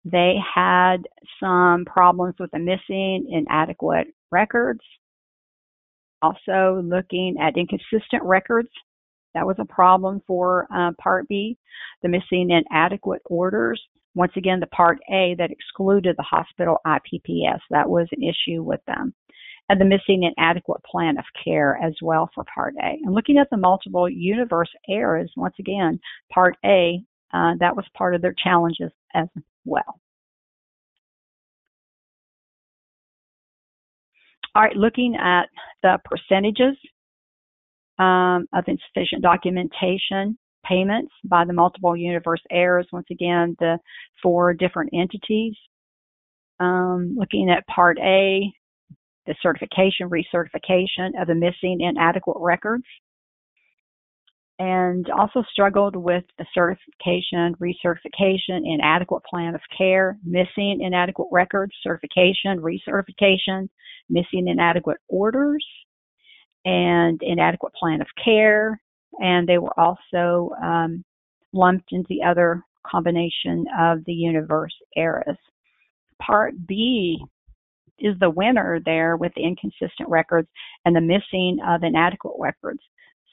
[0.05, 0.97] they had
[1.39, 4.81] some problems with the missing inadequate records.
[6.21, 8.69] Also, looking at inconsistent records,
[9.33, 11.57] that was a problem for uh, Part B.
[12.01, 13.81] The missing inadequate orders,
[14.15, 18.79] once again, the Part A that excluded the hospital IPPS, that was an issue with
[18.87, 19.13] them.
[19.69, 22.97] And the missing inadequate plan of care as well for Part A.
[23.03, 25.99] And looking at the multiple universe errors, once again,
[26.31, 29.27] Part A uh, that was part of their challenges as
[29.65, 29.99] well.
[34.55, 35.49] All right, looking at
[35.83, 36.75] the percentages
[37.99, 43.77] um, of insufficient documentation payments by the multiple universe errors, once again, the
[44.21, 45.53] four different entities.
[46.59, 48.51] Um, looking at Part A,
[49.27, 52.85] the certification, recertification of the missing inadequate records
[54.59, 62.59] and also struggled with the certification, recertification, inadequate plan of care, missing inadequate records, certification,
[62.59, 63.69] recertification,
[64.09, 65.65] missing inadequate orders,
[66.65, 68.81] and inadequate plan of care.
[69.19, 71.03] And they were also um,
[71.53, 75.37] lumped into the other combination of the universe eras.
[76.19, 77.19] Part B
[77.99, 80.47] is the winner there with the inconsistent records
[80.85, 82.79] and the missing of inadequate records.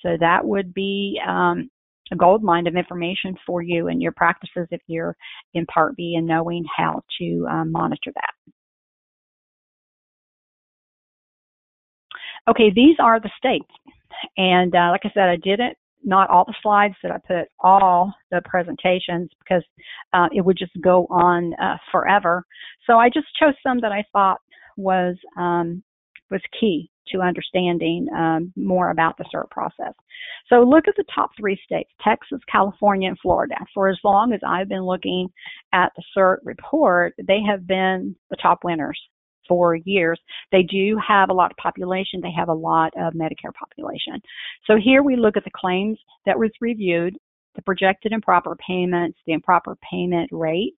[0.04, 1.70] So that would be um,
[2.12, 5.16] a gold mine of information for you and your practices if you're
[5.54, 8.34] in Part B and knowing how to um, monitor that.
[12.48, 13.70] Okay, these are the states.
[14.36, 18.12] And uh, like I said, I didn't, not all the slides that I put all
[18.30, 19.64] the presentations because
[20.12, 22.44] uh, it would just go on uh, forever.
[22.86, 24.38] So I just chose some that I thought
[24.76, 25.82] was um,
[26.30, 29.94] was key to understanding um, more about the CERT process.
[30.48, 33.56] So look at the top three states, Texas, California, and Florida.
[33.72, 35.28] For as long as I've been looking
[35.72, 39.00] at the CERT report, they have been the top winners
[39.48, 40.18] for years.
[40.52, 42.20] They do have a lot of population.
[42.22, 44.20] They have a lot of Medicare population.
[44.66, 47.16] So here we look at the claims that was reviewed
[47.54, 50.74] the projected improper payments, the improper payment rate,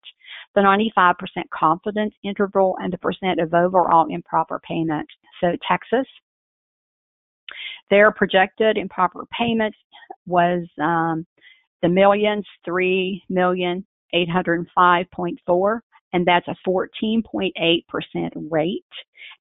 [0.56, 1.16] the 95%
[1.54, 5.12] confidence interval, and the percent of overall improper payments.
[5.42, 6.08] So Texas,
[7.90, 9.78] their projected improper payments
[10.26, 11.26] was um,
[11.82, 15.84] the millions, three million eight hundred five point four,
[16.14, 17.52] and that's a 14.8%
[18.50, 18.84] rate.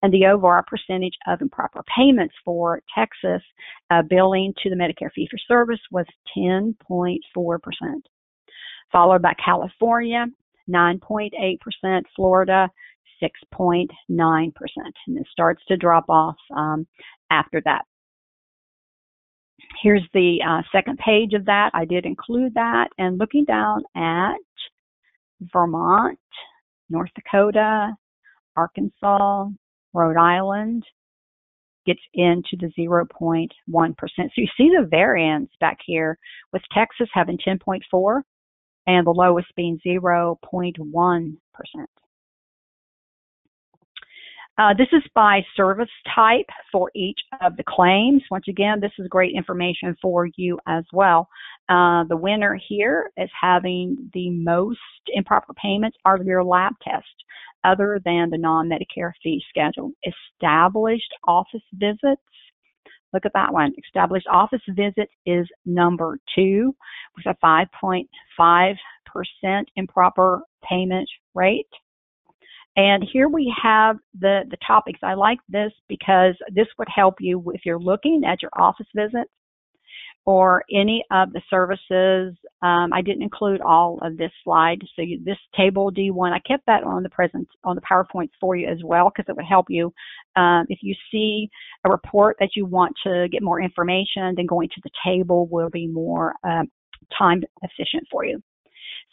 [0.02, 3.42] And the overall percentage of improper payments for Texas
[3.90, 6.04] uh, billing to the Medicare fee for service was
[6.36, 7.18] 10.4%,
[8.90, 10.26] followed by California,
[10.68, 12.68] 9.8%, Florida,
[13.22, 13.88] 6.9%,
[15.06, 16.86] and it starts to drop off um,
[17.30, 17.84] after that.
[19.84, 21.70] Here's the uh, second page of that.
[21.74, 22.88] I did include that.
[22.96, 24.38] And looking down at
[25.52, 26.18] Vermont,
[26.88, 27.92] North Dakota,
[28.56, 29.48] Arkansas,
[29.92, 30.84] Rhode Island,
[31.84, 33.48] gets into the 0.1%.
[33.68, 36.16] So you see the variance back here
[36.50, 38.22] with Texas having 10.4
[38.86, 41.36] and the lowest being 0.1%.
[44.56, 48.22] Uh, this is by service type for each of the claims.
[48.30, 51.28] Once again, this is great information for you as well.
[51.68, 54.78] Uh, the winner here is having the most
[55.08, 57.08] improper payments are your lab tests
[57.64, 59.90] other than the non-Medicare fee schedule.
[60.04, 62.22] Established office visits.
[63.12, 63.72] Look at that one.
[63.84, 66.74] Established office visits is number two
[67.16, 71.66] with a 5.5% improper payment rate.
[72.76, 74.98] And here we have the, the topics.
[75.02, 79.30] I like this because this would help you if you're looking at your office visits
[80.26, 82.34] or any of the services.
[82.62, 84.80] Um, I didn't include all of this slide.
[84.96, 88.56] So you, this table D1, I kept that on the present on the PowerPoint for
[88.56, 89.92] you as well because it would help you.
[90.34, 91.48] Um, if you see
[91.84, 95.70] a report that you want to get more information, then going to the table will
[95.70, 96.70] be more um,
[97.16, 98.42] time efficient for you.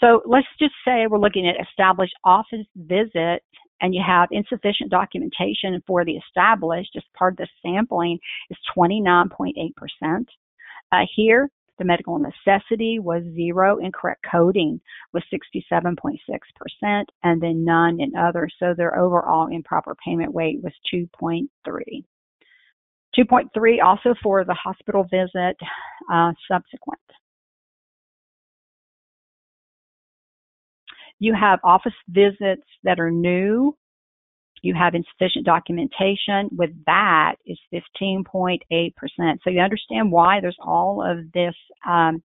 [0.01, 3.43] So let's just say we're looking at established office visit
[3.81, 10.25] and you have insufficient documentation for the established as part of the sampling is 29.8%.
[10.91, 14.79] Uh, here, the medical necessity was zero, incorrect coding
[15.13, 18.53] was 67.6%, and then none in others.
[18.59, 21.47] So their overall improper payment rate was 2.3.
[23.17, 25.57] 2.3 also for the hospital visit
[26.11, 27.01] uh, subsequent.
[31.21, 33.77] You have office visits that are new.
[34.63, 36.49] You have insufficient documentation.
[36.51, 38.61] With that is 15.8%.
[39.43, 41.53] So you understand why there's all of this,
[41.87, 42.23] um,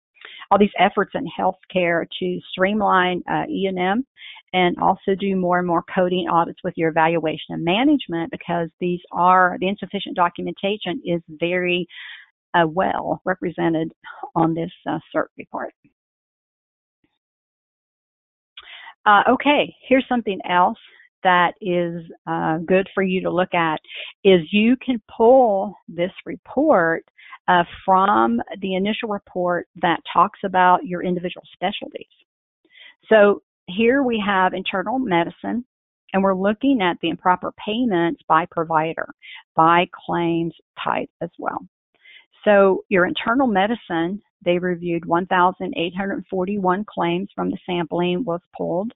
[0.51, 4.05] all these efforts in healthcare to streamline uh, E&M
[4.51, 8.99] and also do more and more coding audits with your evaluation and management because these
[9.13, 11.87] are the insufficient documentation is very
[12.53, 13.93] uh, well represented
[14.35, 15.73] on this uh, CERT report.
[19.05, 20.77] Uh, okay, here's something else
[21.23, 23.79] that is uh, good for you to look at
[24.23, 27.03] is you can pull this report
[27.47, 32.05] uh, from the initial report that talks about your individual specialties.
[33.09, 35.65] So here we have internal medicine
[36.13, 39.07] and we're looking at the improper payments by provider,
[39.55, 41.59] by claims type as well.
[42.43, 48.91] So your internal medicine, they reviewed 1,841 claims from the sampling was pulled.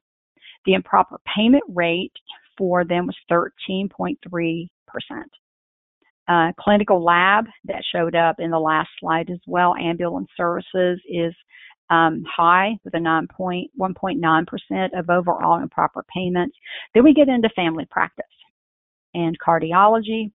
[0.66, 2.14] The improper payment rate
[2.58, 4.68] for them was 13.3%.
[6.28, 11.34] Uh, clinical lab that showed up in the last slide as well, ambulance services is
[11.92, 16.58] um, high with a 9.1.9% of overall improper payments.
[16.94, 18.26] Then we get into family practice
[19.14, 20.32] and cardiology,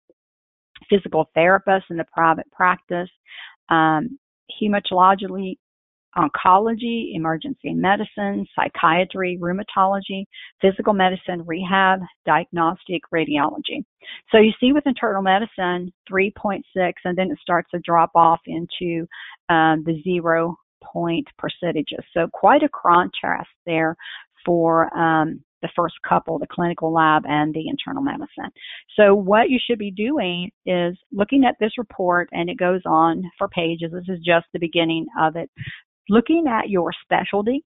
[0.88, 3.10] physical therapists in the private practice,
[3.68, 4.16] um,
[4.60, 5.56] hematology,
[6.16, 10.24] oncology, emergency medicine, psychiatry, rheumatology,
[10.60, 13.84] physical medicine, rehab, diagnostic, radiology.
[14.32, 16.62] So you see with internal medicine, 3.6,
[17.04, 19.06] and then it starts to drop off into
[19.48, 22.04] um, the zero point percentages.
[22.14, 23.96] So quite a contrast there
[24.44, 28.50] for um, the first couple, the clinical lab and the internal medicine.
[28.96, 33.22] So what you should be doing is looking at this report and it goes on
[33.38, 33.92] for pages.
[33.92, 35.50] This is just the beginning of it
[36.08, 37.64] looking at your specialty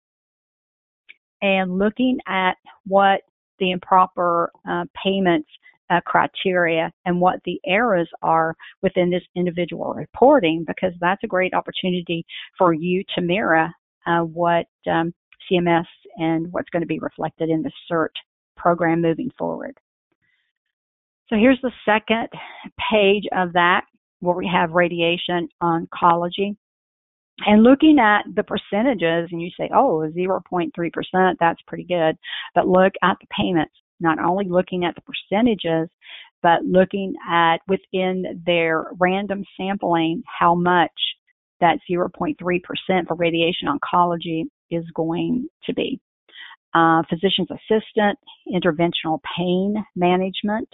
[1.42, 2.54] and looking at
[2.86, 3.20] what
[3.58, 5.48] the improper uh, payments
[5.90, 11.52] uh, criteria and what the errors are within this individual reporting because that's a great
[11.52, 12.24] opportunity
[12.56, 13.68] for you to mirror
[14.06, 15.12] uh, what um,
[15.50, 15.84] CMS
[16.16, 18.10] and what's going to be reflected in the CERT
[18.56, 19.76] program moving forward.
[21.28, 22.28] So here's the second
[22.90, 23.84] page of that
[24.20, 26.56] where we have radiation oncology.
[27.46, 32.18] And looking at the percentages, and you say, oh, 0.3%, that's pretty good.
[32.54, 35.88] But look at the payments, not only looking at the percentages,
[36.42, 40.90] but looking at within their random sampling how much
[41.60, 42.36] that 0.3%
[43.06, 45.98] for radiation oncology is going to be.
[46.74, 48.18] uh, physician's assistant,
[48.52, 50.68] interventional pain management,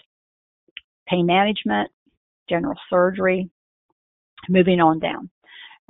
[1.09, 1.91] pain management,
[2.49, 3.51] general surgery,
[4.49, 5.31] moving on down.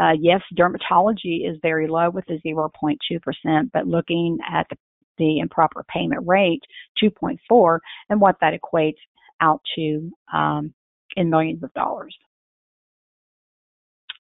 [0.01, 4.77] Uh, yes, dermatology is very low with a 0.2%, but looking at the,
[5.19, 6.63] the improper payment rate,
[7.03, 7.79] 2.4,
[8.11, 8.97] and what that equates
[9.41, 10.75] out to um,
[11.17, 12.17] in millions of dollars.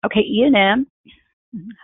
[0.06, 0.86] Okay, E&M.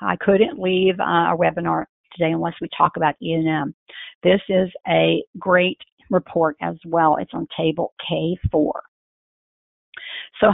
[0.02, 1.86] I couldn't leave uh, our webinar
[2.16, 3.74] today unless we talk about E&M.
[4.22, 5.78] This is a great
[6.10, 7.16] report as well.
[7.16, 8.72] It's on table K4.
[10.40, 10.50] So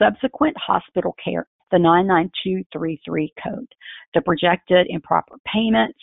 [0.00, 3.68] subsequent hospital care, the 99233 code,
[4.14, 5.98] the projected improper payments,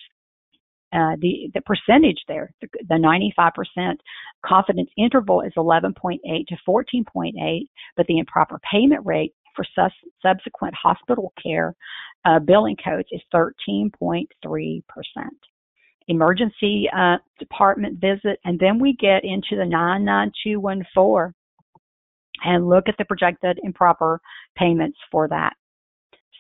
[0.94, 3.96] uh, the, the percentage there, the, the 95%
[4.46, 9.92] confidence interval is 11.8 to 14.8, but the improper payment rate for sus-
[10.22, 11.76] subsequent hospital care
[12.26, 14.84] uh, billing codes is 13.3%.
[16.08, 21.34] Emergency uh, department visit, and then we get into the 99214
[22.44, 24.20] and look at the projected improper
[24.56, 25.54] payments for that.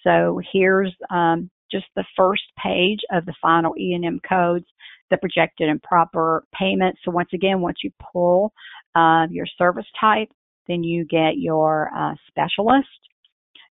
[0.04, 4.66] So here's um, just the first page of the final E&M codes,
[5.10, 7.00] the projected improper payments.
[7.04, 8.54] So once again, once you pull
[8.96, 10.30] uh, your service type,
[10.68, 12.88] then you get your uh, specialist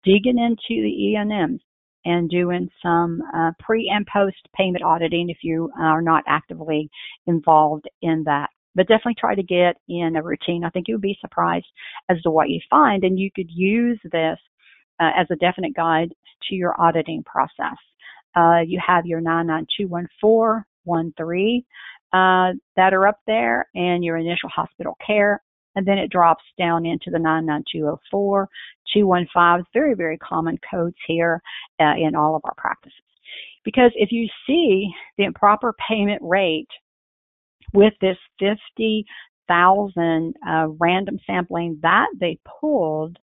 [0.03, 1.59] digging into the E&Ms
[2.05, 6.89] and doing some uh, pre and post payment auditing if you are not actively
[7.25, 8.49] involved in that.
[8.75, 10.63] But definitely try to get in a routine.
[10.63, 11.65] I think you'll be surprised
[12.09, 14.38] as to what you find, and you could use this
[14.99, 16.13] uh, as a definite guide
[16.49, 17.77] to your auditing process.
[18.35, 21.63] Uh, you have your 9921413
[22.13, 25.41] uh, that are up there, and your initial hospital care
[25.78, 28.49] and then it drops down into the 99204,
[28.93, 31.39] 215, very, very common codes here
[31.80, 32.97] uh, in all of our practices.
[33.63, 36.67] Because if you see the improper payment rate
[37.73, 43.19] with this 50,000 uh, random sampling that they pulled,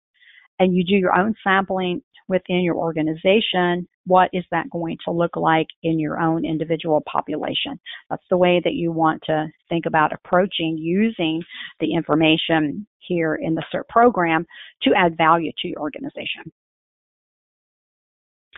[0.60, 5.36] and you do your own sampling within your organization, what is that going to look
[5.36, 7.80] like in your own individual population?
[8.10, 11.44] That's the way that you want to think about approaching using
[11.80, 14.46] the information here in the CERT program
[14.84, 16.52] to add value to your organization.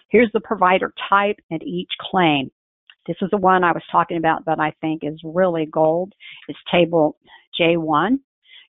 [0.10, 2.52] Here's the provider type and each claim.
[3.08, 6.14] This is the one I was talking about that I think is really gold.
[6.48, 7.18] It's table
[7.60, 8.20] J1.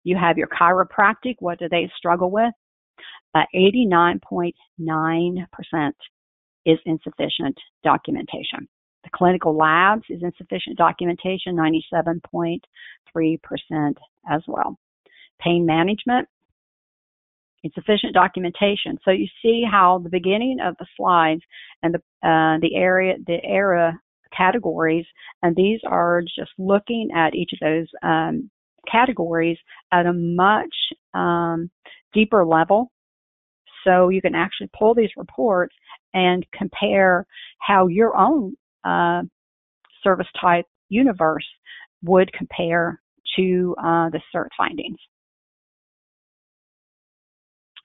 [0.04, 1.36] You have your chiropractic.
[1.40, 2.52] What do they struggle with?
[3.34, 4.52] Uh, 89.9%
[6.66, 8.68] is insufficient documentation.
[9.02, 12.60] The clinical labs is insufficient documentation, 97.3%
[14.30, 14.78] as well.
[15.40, 16.28] Pain management,
[17.64, 18.98] insufficient documentation.
[19.04, 21.42] So you see how the beginning of the slides
[21.82, 23.98] and the uh, the area the era
[24.36, 25.06] categories,
[25.42, 28.50] and these are just looking at each of those um,
[28.90, 29.58] categories
[29.92, 30.74] at a much
[31.14, 31.70] um,
[32.12, 32.90] deeper level
[33.84, 35.74] so you can actually pull these reports
[36.12, 37.26] and compare
[37.60, 39.22] how your own uh,
[40.02, 41.46] service type universe
[42.02, 43.00] would compare
[43.36, 44.98] to uh, the CERT findings.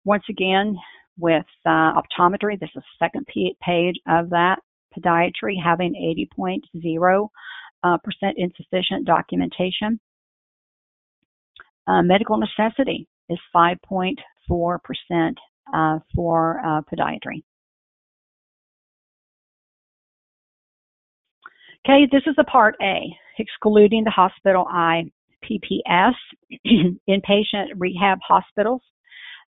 [0.06, 0.78] Once again,
[1.18, 3.28] with uh, optometry, this is the second
[3.62, 4.60] page of that.
[4.97, 5.93] Podiatry having
[6.39, 7.30] 80.0%
[7.84, 7.97] uh,
[8.38, 10.00] insufficient documentation.
[11.88, 14.16] Uh, medical necessity is 5.4%
[14.50, 15.32] uh,
[16.15, 17.43] for uh, podiatry.
[21.86, 25.05] Okay, this is the part A, excluding the hospital I
[25.43, 26.13] PPS,
[27.09, 28.82] inpatient rehab hospitals.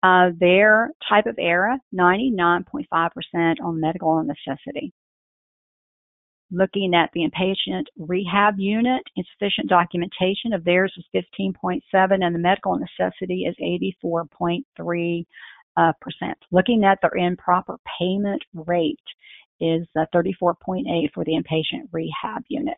[0.03, 4.93] Uh, their type of error, 99.5% on medical necessity.
[6.51, 12.77] Looking at the inpatient rehab unit, insufficient documentation of theirs is 15.7 and the medical
[12.77, 13.55] necessity is
[14.05, 15.25] 84.3
[15.77, 16.37] uh, percent.
[16.51, 18.99] Looking at their improper payment rate
[19.59, 22.77] is uh, 34.8 for the inpatient rehab unit.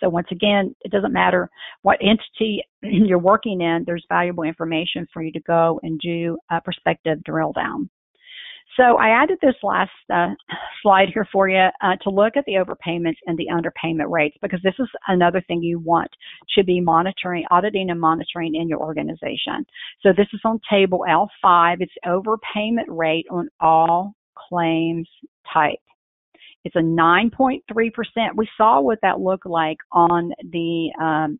[0.00, 1.48] So once again, it doesn't matter
[1.82, 6.60] what entity you're working in, there's valuable information for you to go and do a
[6.60, 7.88] prospective drill down.
[8.76, 10.30] So I added this last uh,
[10.82, 14.60] slide here for you uh, to look at the overpayments and the underpayment rates because
[14.62, 16.10] this is another thing you want
[16.56, 19.64] to be monitoring, auditing and monitoring in your organization.
[20.02, 21.76] So this is on table L5.
[21.80, 24.14] It's overpayment rate on all
[24.48, 25.08] claims
[25.52, 25.78] type.
[26.64, 27.60] It's a 9.3%.
[28.36, 31.38] We saw what that looked like on the um,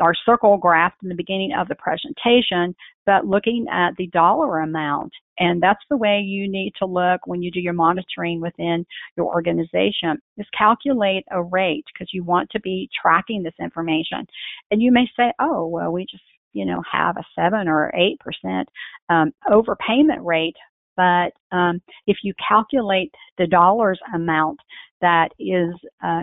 [0.00, 2.74] our circle graph in the beginning of the presentation,
[3.04, 5.12] but looking at the dollar amount.
[5.38, 8.86] And that's the way you need to look when you do your monitoring within
[9.16, 14.26] your organization is calculate a rate because you want to be tracking this information.
[14.70, 18.18] And you may say, oh, well, we just, you know, have a seven or eight
[18.20, 18.68] percent
[19.08, 20.56] um, overpayment rate.
[20.96, 24.58] But um, if you calculate the dollars amount
[25.02, 26.22] that is uh,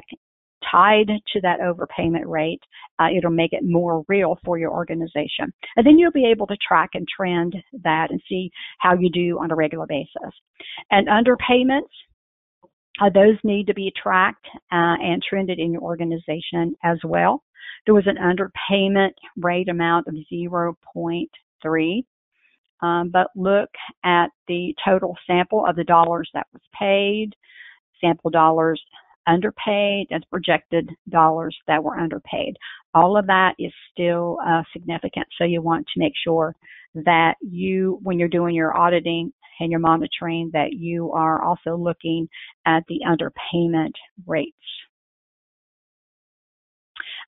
[0.72, 2.62] tied to that overpayment rate,
[3.00, 5.54] uh, it'll make it more real for your organization.
[5.76, 9.40] And then you'll be able to track and trend that and see how you do
[9.40, 10.34] on a regular basis.
[10.92, 11.90] And underpayments,
[13.02, 17.44] uh, those need to be tracked uh, and trended in your organization as well.
[17.86, 22.04] There was an underpayment rate amount of 0.3.
[22.82, 23.70] Um, but look
[24.04, 27.34] at the total sample of the dollars that was paid,
[28.02, 28.82] sample dollars
[29.28, 32.56] underpaid and projected dollars that were underpaid.
[32.94, 35.28] All of that is still uh, significant.
[35.38, 36.56] So you want to make sure
[36.96, 42.28] that you, when you're doing your auditing and your monitoring, that you are also looking
[42.66, 43.94] at the underpayment
[44.28, 44.56] rates.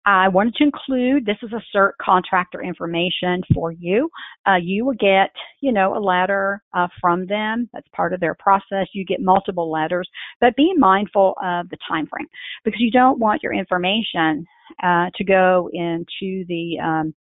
[0.05, 4.09] I wanted to include this is a CERT contractor information for you.
[4.47, 5.31] Uh, you will get,
[5.61, 7.69] you know, a letter uh, from them.
[7.73, 8.87] That's part of their process.
[8.93, 10.07] You get multiple letters,
[10.39, 12.27] but be mindful of the time frame
[12.63, 14.45] because you don't want your information
[14.83, 17.13] uh, to go into the um,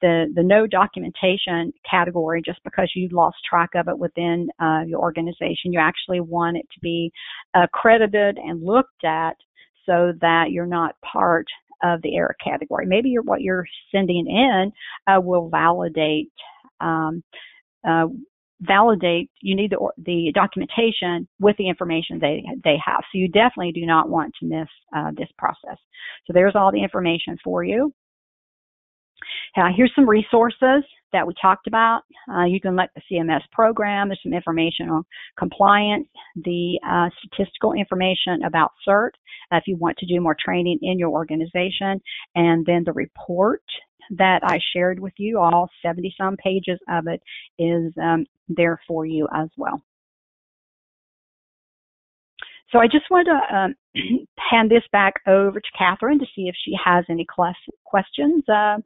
[0.00, 4.98] the, the no documentation category just because you lost track of it within uh, your
[4.98, 5.72] organization.
[5.72, 7.12] You actually want it to be
[7.54, 9.36] accredited and looked at
[9.86, 11.46] so that you're not part
[11.82, 12.86] of the error category.
[12.86, 14.72] Maybe what you're sending in
[15.06, 16.30] uh, will validate
[16.80, 17.22] um,
[17.86, 18.06] uh,
[18.60, 19.30] validate.
[19.40, 23.00] You need the the documentation with the information they they have.
[23.10, 25.78] So you definitely do not want to miss uh, this process.
[26.26, 27.92] So there's all the information for you.
[29.76, 30.82] Here's some resources
[31.12, 32.02] that we talked about.
[32.32, 34.08] Uh, you can look at the CMS program.
[34.08, 35.04] There's some information on
[35.38, 39.10] compliance, the uh, statistical information about CERT
[39.52, 42.00] uh, if you want to do more training in your organization,
[42.34, 43.62] and then the report
[44.10, 47.22] that I shared with you, all 70 some pages of it
[47.58, 49.82] is um, there for you as well.
[52.72, 53.74] So I just want to um,
[54.50, 57.26] hand this back over to Catherine to see if she has any
[57.84, 58.78] questions uh,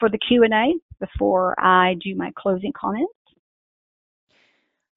[0.00, 3.12] for the Q&A before I do my closing comments.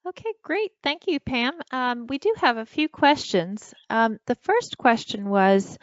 [0.08, 0.72] Okay, great.
[0.82, 1.60] Thank you, Pam.
[1.72, 3.74] Um, we do have a few questions.
[3.90, 5.78] Um, the first question was,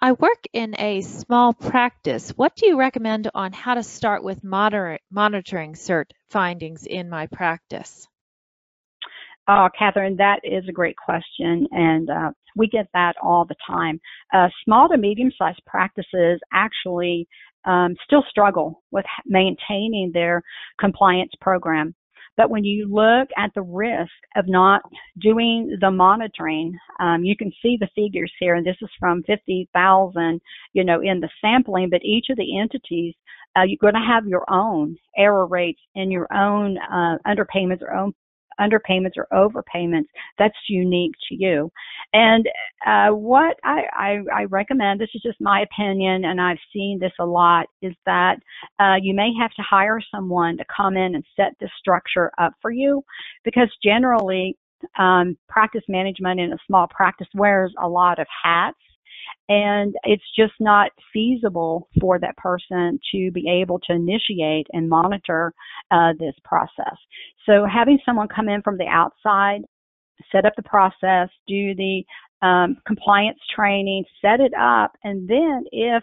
[0.00, 2.30] I work in a small practice.
[2.30, 8.06] What do you recommend on how to start with monitoring CERT findings in my practice?
[9.54, 14.00] Oh, Catherine, that is a great question, and uh, we get that all the time.
[14.32, 17.28] Uh, small to medium-sized practices actually
[17.66, 20.42] um, still struggle with maintaining their
[20.80, 21.94] compliance program.
[22.38, 24.80] But when you look at the risk of not
[25.20, 30.40] doing the monitoring, um, you can see the figures here, and this is from 50,000,
[30.72, 33.14] you know, in the sampling, but each of the entities,
[33.54, 37.92] uh, you're going to have your own error rates and your own uh, underpayments or
[37.92, 38.14] own
[38.60, 40.06] underpayments or overpayments
[40.38, 41.70] that's unique to you.
[42.12, 42.46] And
[42.86, 47.12] uh, what I, I, I, recommend, this is just my opinion, and I've seen this
[47.18, 48.36] a lot, is that
[48.78, 52.52] uh, you may have to hire someone to come in and set this structure up
[52.60, 53.02] for you
[53.44, 54.56] because generally
[54.98, 58.78] um, practice management in a small practice wears a lot of hats
[59.48, 65.52] and it's just not feasible for that person to be able to initiate and monitor
[65.90, 66.96] uh, this process.
[67.46, 69.62] So having someone come in from the outside,
[70.30, 72.04] set up the process, do the
[72.42, 76.02] um, compliance training, set it up, and then if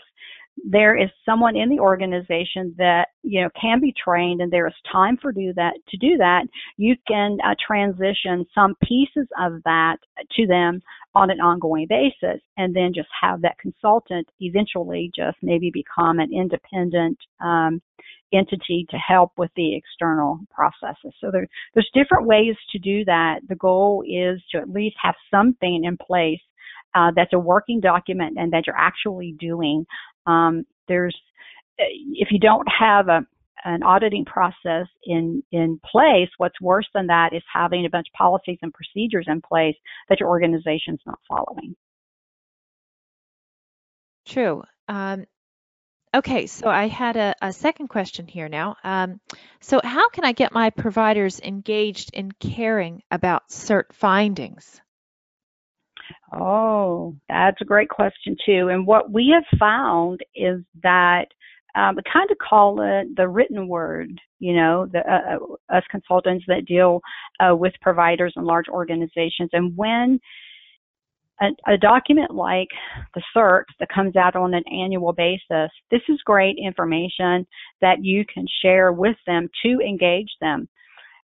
[0.68, 4.74] there is someone in the organization that you know can be trained and there is
[4.92, 6.46] time for do that to do that
[6.78, 9.98] you can uh, transition some pieces of that
[10.32, 10.82] to them
[11.16, 16.30] on an ongoing basis and then just have that consultant eventually just maybe become an
[16.34, 17.82] independent um,
[18.34, 21.14] entity to help with the external processes.
[21.20, 23.40] So there, there's different ways to do that.
[23.48, 26.40] The goal is to at least have something in place
[26.96, 29.86] uh, that's a working document and that you're actually doing
[30.30, 31.18] um, there's
[31.78, 33.22] if you don't have a
[33.66, 38.18] an auditing process in in place, what's worse than that is having a bunch of
[38.18, 39.76] policies and procedures in place
[40.08, 41.76] that your organization's not following.
[44.26, 44.64] True.
[44.88, 45.26] Um,
[46.16, 48.76] okay, so I had a, a, second question here now.
[48.84, 49.20] Um,
[49.60, 54.82] so how can I get my providers engaged in caring about CERT findings?
[56.34, 58.70] Oh, that's a great question too.
[58.70, 61.26] And what we have found is that
[61.76, 64.10] um, we kind of call it the written word.
[64.40, 67.02] You know, the, uh, uh, us consultants that deal
[67.40, 70.20] uh, with providers and large organizations, and when
[71.42, 72.68] a, a, document like
[73.16, 77.46] the CERT that comes out on an annual basis, this is great information
[77.82, 80.68] that you can share with them to engage them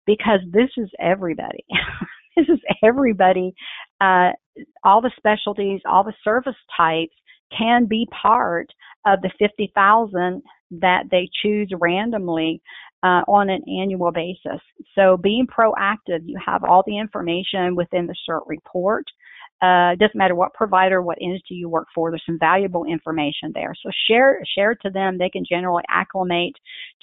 [0.07, 1.65] because this is everybody.
[2.37, 3.53] this is everybody.
[4.01, 4.31] Uh,
[4.85, 7.15] all the specialties, all the service types
[7.57, 8.69] can be part
[9.07, 10.43] of the 50,000
[10.73, 12.63] that they choose randomly
[13.03, 14.61] uh, on an annual basis.
[14.95, 19.05] So being proactive, you have all the information within the CERT report.
[19.63, 22.11] Uh, doesn't matter what provider, what entity you work for.
[22.11, 23.75] There's some valuable information there.
[23.83, 25.19] So share share to them.
[25.19, 26.55] They can generally acclimate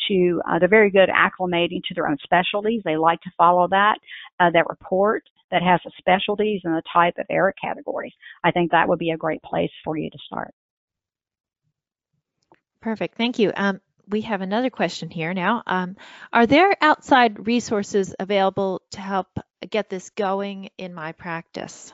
[0.08, 0.42] to.
[0.50, 2.82] Uh, they're very good acclimating to their own specialties.
[2.84, 4.00] They like to follow that
[4.40, 8.14] uh, that report that has the specialties and the type of error categories.
[8.44, 10.54] I think that would be a great place for you to start.
[12.82, 13.18] Perfect.
[13.18, 13.52] Thank you.
[13.56, 15.64] Um, we have another question here now.
[15.66, 15.98] Um,
[16.32, 19.28] are there outside resources available to help
[19.70, 21.92] get this going in my practice?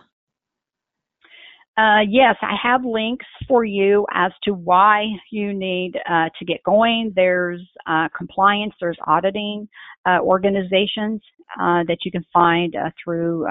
[1.76, 6.62] Uh, yes, I have links for you as to why you need uh, to get
[6.64, 7.12] going.
[7.16, 9.68] There's uh, compliance, there's auditing
[10.06, 11.22] uh, organizations
[11.60, 13.46] uh, that you can find uh, through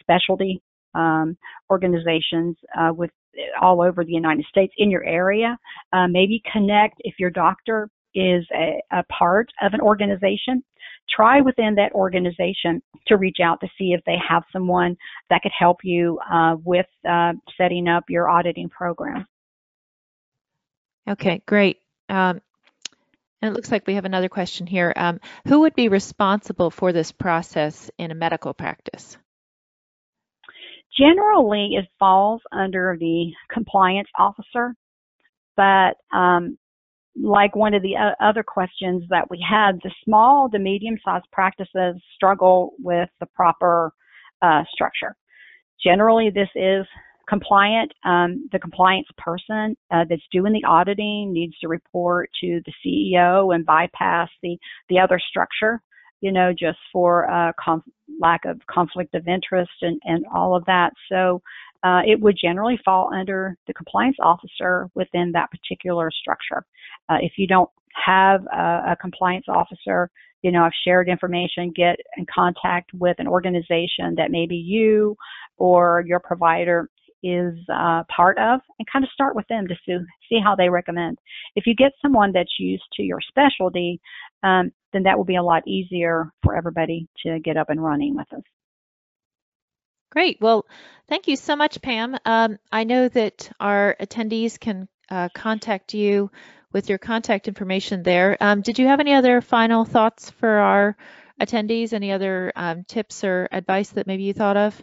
[0.00, 0.62] specialty
[0.94, 1.36] um,
[1.70, 2.56] organizations
[2.92, 3.10] with
[3.60, 5.58] all over the United States in your area.
[6.08, 10.64] maybe connect if your doctor is a, a part of an organization
[11.14, 14.96] try within that organization to reach out to see if they have someone
[15.28, 19.26] that could help you uh, with uh, setting up your auditing program.
[21.08, 21.78] Okay, great.
[22.08, 22.40] Um,
[23.40, 24.92] and it looks like we have another question here.
[24.96, 29.16] Um, who would be responsible for this process in a medical practice?
[30.98, 34.74] Generally, it falls under the compliance officer,
[35.56, 36.58] but um,
[37.16, 41.96] like one of the other questions that we had, the small to medium sized practices
[42.14, 43.92] struggle with the proper
[44.42, 45.16] uh, structure.
[45.82, 46.86] Generally, this is
[47.28, 47.92] compliant.
[48.04, 53.54] Um, the compliance person uh, that's doing the auditing needs to report to the CEO
[53.54, 54.56] and bypass the,
[54.88, 55.80] the other structure,
[56.20, 57.84] you know, just for uh, conf-
[58.20, 60.92] lack of conflict of interest and, and all of that.
[61.10, 61.40] So
[61.82, 66.64] uh, it would generally fall under the compliance officer within that particular structure.
[67.08, 67.70] Uh, if you don't
[68.04, 70.10] have a, a, compliance officer,
[70.42, 75.16] you know, I've shared information, get in contact with an organization that maybe you
[75.56, 76.88] or your provider
[77.22, 79.96] is uh, part of and kind of start with them to see,
[80.28, 81.18] see how they recommend.
[81.56, 84.00] If you get someone that's used to your specialty,
[84.42, 88.16] um, then that will be a lot easier for everybody to get up and running
[88.16, 88.42] with us.
[90.10, 90.38] Great.
[90.40, 90.66] Well,
[91.08, 92.16] thank you so much, Pam.
[92.24, 96.30] Um, I know that our attendees can uh, contact you
[96.72, 98.36] with your contact information there.
[98.40, 100.96] Um, did you have any other final thoughts for our
[101.40, 101.92] attendees?
[101.92, 104.80] Any other um, tips or advice that maybe you thought of?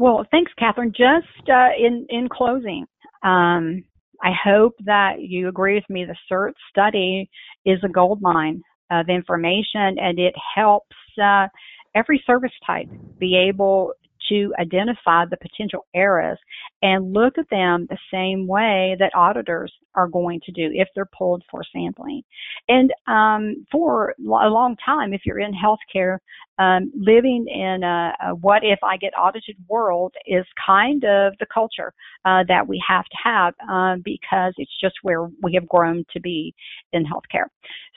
[0.00, 0.92] Well, thanks, Catherine.
[0.96, 2.86] Just uh, in in closing,
[3.22, 3.84] um,
[4.22, 6.06] I hope that you agree with me.
[6.06, 7.28] The CERT study
[7.66, 11.48] is a gold mine of information, and it helps uh,
[11.94, 12.88] every service type
[13.18, 13.92] be able
[14.30, 16.38] to identify the potential errors
[16.82, 21.10] and look at them the same way that auditors are going to do if they're
[21.16, 22.22] pulled for sampling.
[22.68, 26.18] And um, for a long time, if you're in healthcare,
[26.58, 31.46] um, living in a, a, what if I get audited world is kind of the
[31.52, 31.92] culture
[32.24, 36.20] uh, that we have to have um, because it's just where we have grown to
[36.20, 36.54] be
[36.92, 37.46] in healthcare.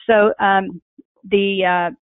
[0.06, 0.80] So um,
[1.30, 1.94] the uh,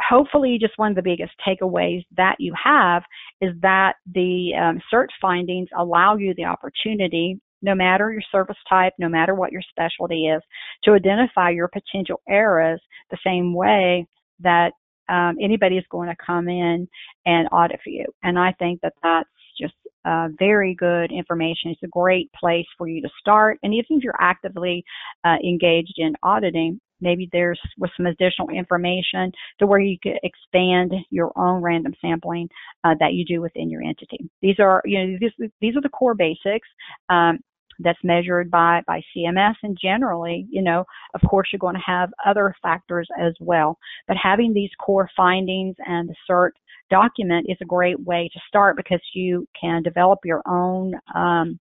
[0.00, 3.02] hopefully just one of the biggest takeaways that you have
[3.40, 8.92] is that the um, CERT findings allow you the opportunity no matter your service type,
[8.98, 10.42] no matter what your specialty is,
[10.84, 14.06] to identify your potential errors the same way
[14.40, 14.72] that
[15.08, 16.86] um, anybody is going to come in
[17.26, 18.04] and audit for you.
[18.22, 21.70] And I think that that's just uh, very good information.
[21.70, 23.58] It's a great place for you to start.
[23.62, 24.84] And even if you're actively
[25.24, 30.92] uh, engaged in auditing, maybe there's with some additional information to where you could expand
[31.10, 32.48] your own random sampling
[32.82, 34.18] uh, that you do within your entity.
[34.42, 36.68] These are, you know, these, these are the core basics.
[37.08, 37.38] Um,
[37.80, 40.84] that's measured by by CMS and generally, you know,
[41.14, 43.78] of course you're going to have other factors as well.
[44.06, 46.50] But having these core findings and the CERT
[46.90, 51.58] document is a great way to start because you can develop your own um,